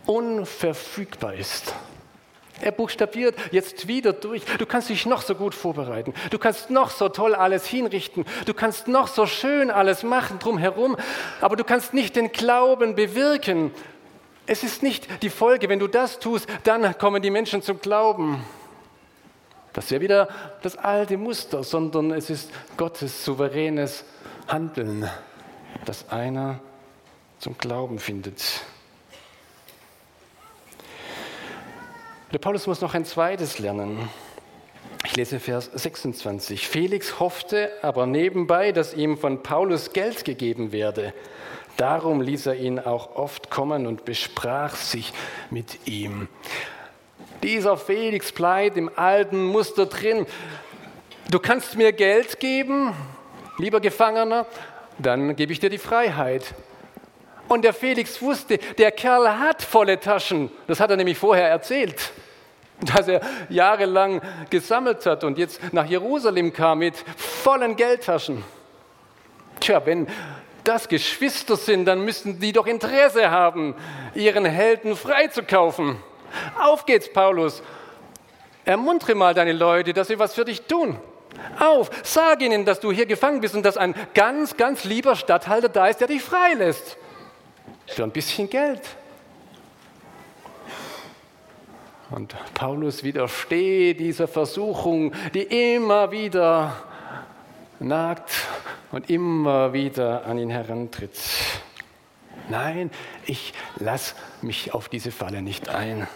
unverfügbar 0.06 1.34
ist. 1.34 1.74
Er 2.62 2.72
buchstabiert 2.72 3.36
jetzt 3.52 3.88
wieder 3.88 4.13
durch. 4.13 4.43
Du 4.58 4.65
kannst 4.65 4.89
dich 4.89 5.06
noch 5.06 5.22
so 5.22 5.36
gut 5.36 5.54
vorbereiten. 5.54 6.13
Du 6.32 6.39
kannst 6.39 6.70
noch 6.70 6.89
so 6.89 7.10
toll 7.10 7.36
alles 7.36 7.67
hinrichten. 7.67 8.26
Du 8.46 8.54
kannst 8.54 8.88
noch 8.88 9.08
so 9.08 9.26
schön 9.26 9.70
alles 9.70 10.04
machen 10.04 10.39
drumherum. 10.39 10.98
Aber 11.41 11.56
du 11.56 11.63
kannst 11.63 11.93
nicht 11.93 12.15
den 12.15 12.32
Glauben 12.32 12.96
bewirken. 12.96 13.72
Es 14.48 14.63
ist 14.63 14.82
nicht 14.82 15.22
die 15.24 15.30
Folge, 15.30 15.70
wenn 15.70 15.80
du 15.80 15.88
das 15.88 16.20
tust, 16.20 16.48
dann 16.63 16.98
kommen 16.98 17.22
die 17.22 17.30
Menschen 17.30 17.62
zum 17.62 17.82
Glauben. 17.82 18.43
Das 19.74 19.91
wäre 19.91 20.02
wieder 20.02 20.30
das 20.63 20.78
alte 20.78 21.17
Muster, 21.17 21.63
sondern 21.63 22.12
es 22.12 22.30
ist 22.30 22.50
Gottes 22.78 23.24
souveränes 23.24 24.06
Handeln, 24.48 25.08
dass 25.86 26.10
einer 26.10 26.60
zum 27.39 27.58
Glauben 27.58 28.00
findet. 28.00 28.41
Der 32.34 32.40
Paulus 32.40 32.68
muss 32.68 32.82
noch 32.82 32.94
ein 32.94 33.06
zweites 33.06 33.58
lernen. 33.58 34.10
Ich 35.06 35.16
lese 35.16 35.40
Vers 35.40 35.72
26. 35.74 36.68
Felix 36.68 37.22
hoffte 37.22 37.72
aber 37.82 38.06
nebenbei, 38.06 38.74
dass 38.74 38.94
ihm 38.94 39.18
von 39.18 39.44
Paulus 39.44 39.94
Geld 39.94 40.26
gegeben 40.26 40.74
werde. 40.74 41.13
Darum 41.78 42.20
ließ 42.20 42.48
er 42.48 42.56
ihn 42.56 42.80
auch 42.80 43.16
oft 43.16 43.50
kommen 43.50 43.88
und 43.88 44.04
besprach 44.04 44.76
sich 44.76 45.13
mit 45.52 45.88
ihm. 45.88 46.28
Dieser 47.44 47.78
Felix 47.78 48.34
bleibt 48.34 48.76
im 48.76 48.92
alten 48.94 49.46
Muster 49.46 49.86
drin. 49.86 50.26
Du 51.32 51.40
kannst 51.40 51.78
mir 51.78 51.94
Geld 51.94 52.42
geben, 52.42 52.94
lieber 53.58 53.80
Gefangener, 53.80 54.48
dann 54.98 55.38
gebe 55.38 55.54
ich 55.54 55.62
dir 55.62 55.70
die 55.70 55.78
Freiheit. 55.78 56.54
Und 57.48 57.64
der 57.64 57.74
Felix 57.74 58.22
wusste, 58.22 58.58
der 58.78 58.92
Kerl 58.92 59.40
hat 59.40 59.62
volle 59.62 60.00
Taschen. 60.00 60.52
Das 60.68 60.80
hat 60.80 60.90
er 60.90 60.98
nämlich 60.98 61.18
vorher 61.18 61.50
erzählt. 61.50 62.12
Dass 62.82 63.08
er 63.08 63.22
jahrelang 63.50 64.22
gesammelt 64.50 65.06
hat 65.06 65.24
und 65.24 65.38
jetzt 65.38 65.74
nach 65.74 65.86
Jerusalem 65.86 66.54
kam 66.54 66.80
mit 66.80 66.96
vollen 67.18 67.76
Geldtaschen. 67.76 68.44
Tja, 69.60 69.84
wenn 69.86 70.08
das 70.64 70.88
Geschwister 70.88 71.56
sind, 71.56 71.86
dann 71.86 72.06
müssten 72.06 72.40
die 72.40 72.52
doch 72.52 72.68
Interesse 72.68 73.32
haben, 73.32 73.74
ihren 74.14 74.46
Helden 74.46 74.96
freizukaufen. 74.96 75.98
Auf 76.60 76.86
geht's, 76.86 77.12
Paulus. 77.12 77.64
Ermuntere 78.66 79.16
mal 79.16 79.34
deine 79.34 79.54
Leute, 79.54 79.94
dass 79.94 80.10
sie 80.10 80.20
was 80.20 80.36
für 80.36 80.46
dich 80.46 80.64
tun. 80.64 81.00
Auf, 81.60 81.90
sag 82.04 82.42
ihnen, 82.42 82.66
dass 82.66 82.80
du 82.80 82.92
hier 82.92 83.06
gefangen 83.06 83.42
bist 83.42 83.56
und 83.56 83.64
dass 83.64 83.78
ein 83.78 83.96
ganz, 84.14 84.58
ganz 84.58 84.84
lieber 84.84 85.16
Statthalter 85.16 85.70
da 85.70 85.88
ist, 85.88 86.02
der 86.02 86.08
dich 86.08 86.22
freilässt. 86.22 86.98
Für 87.88 88.04
ein 88.04 88.12
bisschen 88.12 88.50
Geld. 88.50 88.82
Und 92.10 92.36
Paulus 92.54 93.04
widersteht 93.04 94.00
dieser 94.00 94.28
Versuchung, 94.28 95.13
die 95.34 95.76
immer 95.76 96.12
wieder 96.12 96.84
nagt 97.80 98.32
und 98.91 99.10
immer 99.10 99.73
wieder 99.73 100.26
an 100.26 100.38
ihn 100.38 100.50
herantritt. 100.50 101.17
Nein, 102.50 102.91
ich 103.26 103.54
lasse 103.78 104.15
mich 104.41 104.73
auf 104.73 104.88
diese 104.88 105.12
Falle 105.12 105.41
nicht 105.41 105.67
ein. 105.67 106.08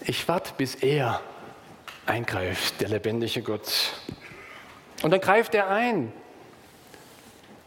Ich 0.00 0.26
warte, 0.28 0.52
bis 0.56 0.74
er 0.76 1.20
eingreift, 2.06 2.80
der 2.80 2.88
lebendige 2.88 3.42
Gott. 3.42 3.92
Und 5.02 5.10
dann 5.10 5.20
greift 5.20 5.54
er 5.54 5.68
ein. 5.68 6.12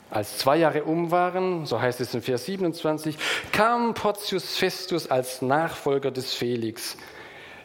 Als 0.10 0.38
zwei 0.38 0.58
Jahre 0.58 0.86
um 0.86 1.12
waren, 1.12 1.66
so 1.66 1.82
heißt 1.82 2.00
es 2.00 2.14
in 2.14 2.22
Vers 2.22 2.46
27, 2.46 3.18
kam 3.52 3.94
Porcius 3.94 4.58
Festus 4.58 5.12
als 5.12 5.42
Nachfolger 5.42 6.12
des 6.12 6.34
Felix. 6.34 6.98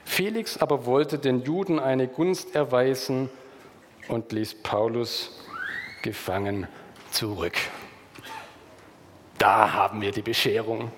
Felix 0.05 0.59
aber 0.59 0.85
wollte 0.85 1.19
den 1.19 1.43
Juden 1.43 1.79
eine 1.79 2.09
Gunst 2.09 2.57
erweisen 2.57 3.31
und 4.09 4.33
ließ 4.33 4.63
Paulus 4.63 5.41
gefangen 6.03 6.67
zurück. 7.13 7.57
Da 9.39 9.73
haben 9.73 10.01
wir 10.01 10.11
die 10.11 10.23
Bescherung. 10.23 10.91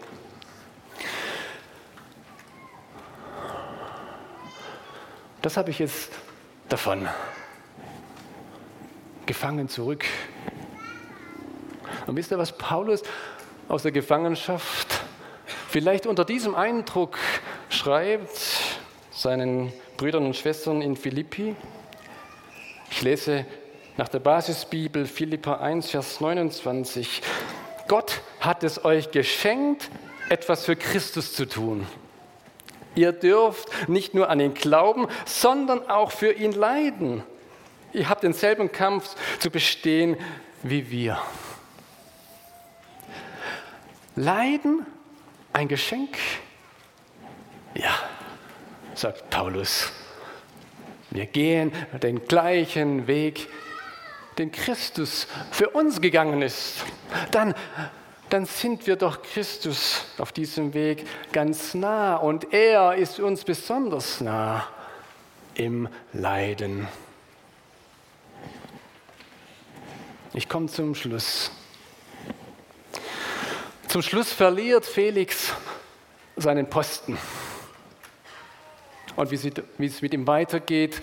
Das 5.43 5.59
habe 5.59 5.71
ich 5.71 5.79
jetzt 5.79 6.11
davon. 6.71 7.07
Gefangen 9.27 9.69
zurück. 9.69 10.07
Und 12.07 12.17
wisst 12.17 12.31
ihr, 12.31 12.39
was 12.39 12.53
Paulus 12.53 13.03
aus 13.69 13.83
der 13.83 13.93
Gefangenschaft 13.93 14.89
vielleicht 15.69 16.07
unter 16.07 16.25
diesem 16.25 16.55
Eindruck 16.55 17.19
schreibt, 17.69 18.39
seinen 19.11 19.73
Brüdern 19.97 20.27
und 20.27 20.37
Schwestern 20.37 20.83
in 20.83 20.97
Philippi? 20.97 21.57
Ich 22.91 23.03
lese 23.03 23.47
nach 23.97 24.09
der 24.09 24.19
Basisbibel 24.19 25.07
Philippa 25.07 25.55
1, 25.55 25.91
Vers 25.91 26.21
29. 26.21 27.23
Gott 27.89 28.21
hat 28.41 28.65
es 28.65 28.85
euch 28.85 29.11
geschenkt, 29.11 29.91
etwas 30.29 30.65
für 30.65 30.77
Christus 30.77 31.33
zu 31.33 31.47
tun. 31.47 31.87
Ihr 32.95 33.13
dürft 33.13 33.89
nicht 33.89 34.15
nur 34.15 34.31
an 34.31 34.41
ihn 34.41 34.55
glauben, 34.55 35.09
sondern 35.27 35.89
auch 35.89 36.13
für 36.13 36.33
ihn 36.33 36.53
leiden. 36.53 37.23
Ihr 37.93 38.09
habt 38.09 38.23
denselben 38.23 38.73
Kampf 38.73 39.15
zu 39.39 39.51
bestehen 39.51 40.17
wie 40.63 40.91
wir. 40.91 41.19
Leiden 44.17 44.87
ein 45.53 45.69
Geschenk? 45.69 46.17
Ja, 47.75 47.95
sagt 48.95 49.31
Paulus. 49.31 49.93
Wir 51.11 51.27
gehen 51.27 51.73
den 52.03 52.25
gleichen 52.25 53.07
Weg, 53.07 53.49
den 54.39 54.51
Christus 54.51 55.27
für 55.51 55.71
uns 55.71 56.01
gegangen 56.01 56.43
ist. 56.43 56.85
Dann, 57.31 57.55
dann 58.31 58.47
sind 58.47 58.87
wir 58.87 58.97
doch 58.97 59.23
Christus 59.23 60.05
auf 60.19 60.33
diesem 60.33 60.75
Weg 60.75 61.07
ganz 61.33 61.75
nah 61.75 62.17
und 62.17 62.53
er 62.53 62.95
ist 62.95 63.21
uns 63.21 63.45
besonders 63.45 64.21
nah 64.21 64.67
im 65.55 65.89
Leiden. 66.13 66.89
Ich 70.33 70.49
komme 70.49 70.67
zum 70.67 70.97
Schluss. 70.97 71.53
Zum 73.95 74.03
Schluss 74.03 74.33
verliert 74.33 74.85
Felix 74.85 75.53
seinen 76.35 76.69
Posten. 76.69 77.17
Und 79.15 79.31
wie 79.31 79.87
es 79.87 80.03
mit 80.03 80.13
ihm 80.13 80.27
weitergeht, 80.27 81.01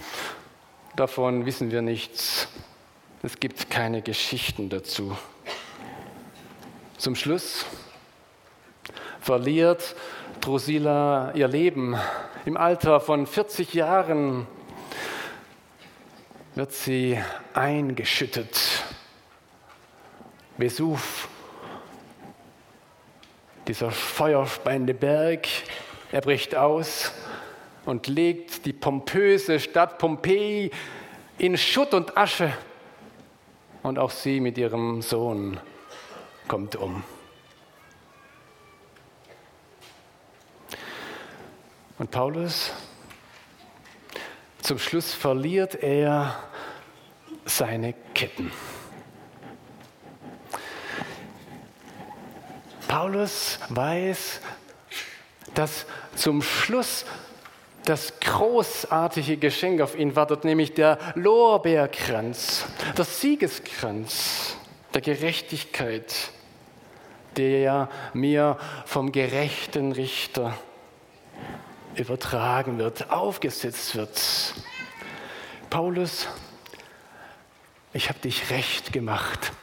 davon 0.98 1.46
wissen 1.46 1.72
wir 1.72 1.82
nichts. 1.82 2.50
Es 3.24 3.40
gibt 3.40 3.70
keine 3.70 4.02
Geschichten 4.02 4.68
dazu. 4.68 5.18
Zum 6.98 7.16
Schluss 7.16 7.66
verliert 9.22 9.96
Drusilla 10.42 11.32
ihr 11.34 11.48
Leben. 11.48 11.98
Im 12.44 12.58
Alter 12.58 13.00
von 13.00 13.26
40 13.26 13.74
Jahren 13.74 14.48
wird 16.56 16.74
sie 16.74 17.18
eingeschüttet. 17.54 18.60
Vesuv 20.58 21.30
dieser 23.68 23.92
feuerspeiende 23.92 24.94
Berg, 24.94 25.48
er 26.12 26.22
bricht 26.22 26.56
aus 26.56 27.12
und 27.86 28.08
legt 28.08 28.66
die 28.66 28.74
pompöse 28.74 29.60
Stadt 29.60 29.98
Pompeji 29.98 30.72
in 31.38 31.58
Schutt 31.58 31.94
und 31.94 32.18
Asche. 32.18 32.54
Und 33.84 33.98
auch 33.98 34.12
sie 34.12 34.40
mit 34.40 34.58
ihrem 34.58 35.02
Sohn 35.02 35.60
kommt 36.48 36.76
um. 36.76 37.04
Und 41.98 42.12
Paulus, 42.12 42.72
zum 44.62 44.78
Schluss 44.78 45.14
verliert 45.14 45.76
er 45.76 46.36
seine 47.46 47.94
Ketten. 48.14 48.52
Paulus 52.92 53.58
weiß, 53.70 54.42
dass 55.54 55.86
zum 56.14 56.42
Schluss 56.42 57.06
das 57.86 58.20
großartige 58.20 59.38
Geschenk 59.38 59.80
auf 59.80 59.98
ihn 59.98 60.18
wartet, 60.18 60.44
nämlich 60.44 60.74
der 60.74 60.98
Lorbeerkranz, 61.16 62.66
der 62.98 63.06
Siegeskranz 63.06 64.58
der 64.94 65.00
Gerechtigkeit, 65.00 66.14
der 67.38 67.88
mir 68.12 68.58
vom 68.86 69.14
gerechten 69.14 69.94
Richter 69.94 70.58
übertragen 71.96 72.78
wird, 72.78 73.10
aufgesetzt 73.10 73.96
wird. 73.96 74.22
Paulus, 75.70 76.28
ich 77.94 78.10
habe 78.10 78.20
dich 78.20 78.50
recht 78.50 78.92
gemacht 78.92 79.54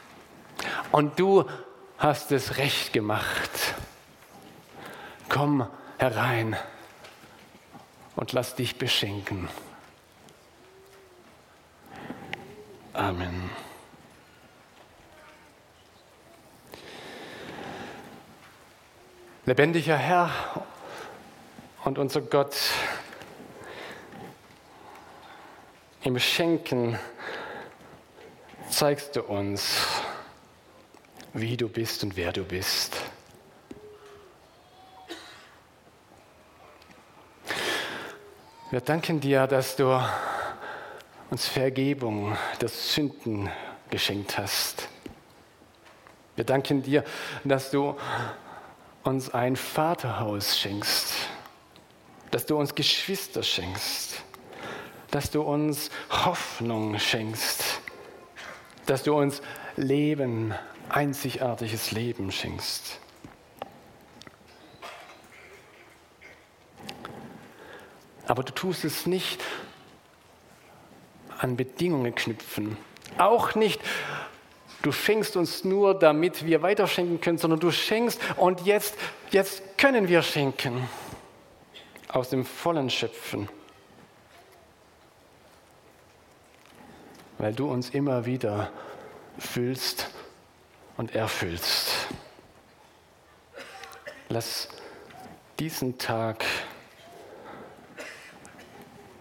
und 0.91 1.19
du 1.19 1.45
hast 1.99 2.31
es 2.31 2.57
recht 2.57 2.93
gemacht. 2.93 3.75
Komm 5.27 5.67
herein 5.97 6.55
und 8.15 8.31
lass 8.31 8.55
dich 8.55 8.77
beschenken. 8.77 9.49
Amen. 12.93 13.49
Lebendiger 19.45 19.97
Herr 19.97 20.31
und 21.83 21.97
unser 21.97 22.21
Gott, 22.21 22.55
im 26.03 26.17
Schenken 26.17 26.97
zeigst 28.69 29.15
du 29.15 29.23
uns, 29.23 29.85
wie 31.33 31.57
du 31.57 31.67
bist 31.67 32.03
und 32.03 32.15
wer 32.15 32.31
du 32.31 32.43
bist. 32.43 32.97
Wir 38.71 38.81
danken 38.81 39.19
dir, 39.19 39.47
dass 39.47 39.75
du 39.75 39.99
uns 41.29 41.47
Vergebung 41.47 42.37
der 42.61 42.69
Sünden 42.69 43.49
geschenkt 43.89 44.37
hast. 44.37 44.87
Wir 46.35 46.45
danken 46.45 46.83
dir, 46.83 47.03
dass 47.43 47.71
du 47.71 47.95
uns 49.03 49.33
ein 49.33 49.55
Vaterhaus 49.55 50.57
schenkst, 50.57 51.13
dass 52.31 52.45
du 52.45 52.57
uns 52.57 52.75
Geschwister 52.75 53.43
schenkst, 53.43 54.23
dass 55.11 55.31
du 55.31 55.41
uns 55.41 55.89
Hoffnung 56.09 56.97
schenkst, 56.99 57.81
dass 58.85 59.03
du 59.03 59.15
uns 59.15 59.41
Leben, 59.75 60.53
einzigartiges 60.89 61.91
Leben 61.91 62.31
schenkst. 62.31 62.99
Aber 68.27 68.43
du 68.43 68.53
tust 68.53 68.85
es 68.85 69.05
nicht 69.05 69.41
an 71.39 71.55
Bedingungen 71.55 72.13
knüpfen. 72.13 72.77
Auch 73.17 73.55
nicht, 73.55 73.81
du 74.83 74.91
schenkst 74.91 75.35
uns 75.35 75.63
nur, 75.63 75.97
damit 75.97 76.45
wir 76.45 76.61
weiterschenken 76.61 77.21
können, 77.21 77.37
sondern 77.37 77.59
du 77.59 77.71
schenkst 77.71 78.21
und 78.37 78.61
jetzt, 78.61 78.95
jetzt 79.31 79.77
können 79.77 80.07
wir 80.07 80.21
schenken. 80.21 80.87
Aus 82.07 82.29
dem 82.29 82.45
vollen 82.45 82.89
Schöpfen. 82.89 83.49
Weil 87.37 87.53
du 87.53 87.71
uns 87.71 87.89
immer 87.89 88.25
wieder 88.25 88.71
füllst 89.37 90.09
und 90.99 91.15
erfüllst. 91.15 92.09
Lass 94.27 94.67
diesen 95.57 95.97
Tag 95.97 96.43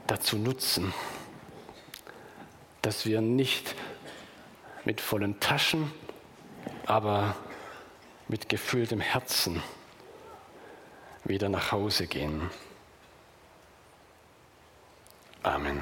dazu 0.08 0.38
nutzen, 0.38 0.92
dass 2.82 3.06
wir 3.06 3.20
nicht 3.20 3.76
mit 4.84 5.00
vollen 5.00 5.38
Taschen, 5.38 5.92
aber 6.84 7.36
mit 8.26 8.48
gefülltem 8.48 8.98
Herzen 8.98 9.62
wieder 11.22 11.48
nach 11.48 11.70
Hause 11.70 12.08
gehen. 12.08 12.50
Amen. 15.44 15.77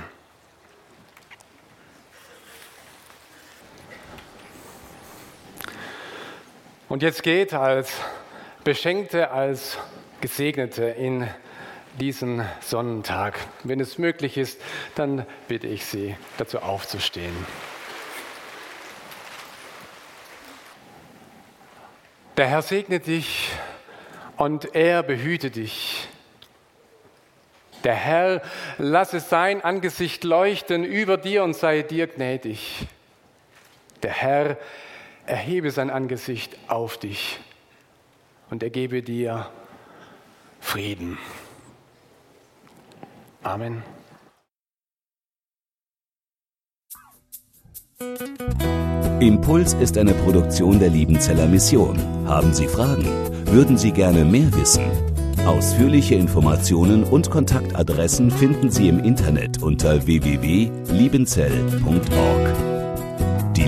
Und 6.89 7.03
jetzt 7.03 7.25
geht 7.25 7.53
als 7.53 7.93
Beschenkte, 8.63 9.33
als 9.33 9.77
Gesegnete 10.21 10.85
in 10.85 11.29
diesen 11.99 12.45
Sonnentag. 12.61 13.39
Wenn 13.65 13.81
es 13.81 13.99
möglich 13.99 14.37
ist, 14.37 14.61
dann 14.95 15.27
bitte 15.49 15.67
ich 15.67 15.85
Sie, 15.85 16.15
dazu 16.39 16.61
aufzustehen. 16.61 17.35
Der 22.37 22.47
Herr 22.47 22.63
segne 22.63 23.01
dich 23.01 23.51
und 24.37 24.77
er 24.77 25.03
behüte 25.03 25.51
dich. 25.51 26.07
Der 27.83 27.95
Herr 27.95 28.43
lasse 28.79 29.19
sein 29.19 29.61
Angesicht 29.63 30.23
leuchten 30.23 30.85
über 30.85 31.17
dir 31.17 31.43
und 31.43 31.57
sei 31.57 31.83
dir 31.83 32.07
gnädig. 32.07 32.87
Der 34.03 34.13
Herr 34.13 34.59
erhebe 35.27 35.71
sein 35.71 35.91
Angesicht 35.91 36.57
auf 36.69 36.99
dich 36.99 37.39
und 38.51 38.63
er 38.63 38.71
gebe 38.71 39.03
dir 39.03 39.51
Frieden. 40.61 41.19
Amen. 43.43 43.83
Impuls 49.21 49.75
ist 49.75 49.97
eine 49.97 50.13
Produktion 50.13 50.79
der 50.79 50.91
Liebenzeller 50.91 51.47
Mission. 51.47 51.99
Haben 52.27 52.53
Sie 52.53 52.69
Fragen? 52.69 53.07
Würden 53.47 53.79
Sie 53.79 53.93
gerne 53.93 54.25
mehr 54.25 54.53
wissen? 54.55 54.85
Ausführliche 55.47 56.17
Informationen 56.17 57.05
und 57.05 57.31
Kontaktadressen 57.31 58.31
finden 58.31 58.71
Sie 58.71 58.89
im 58.89 58.99
Internet 58.99 59.63
unter 59.63 60.07
www.liebenzell.org. 60.07 62.66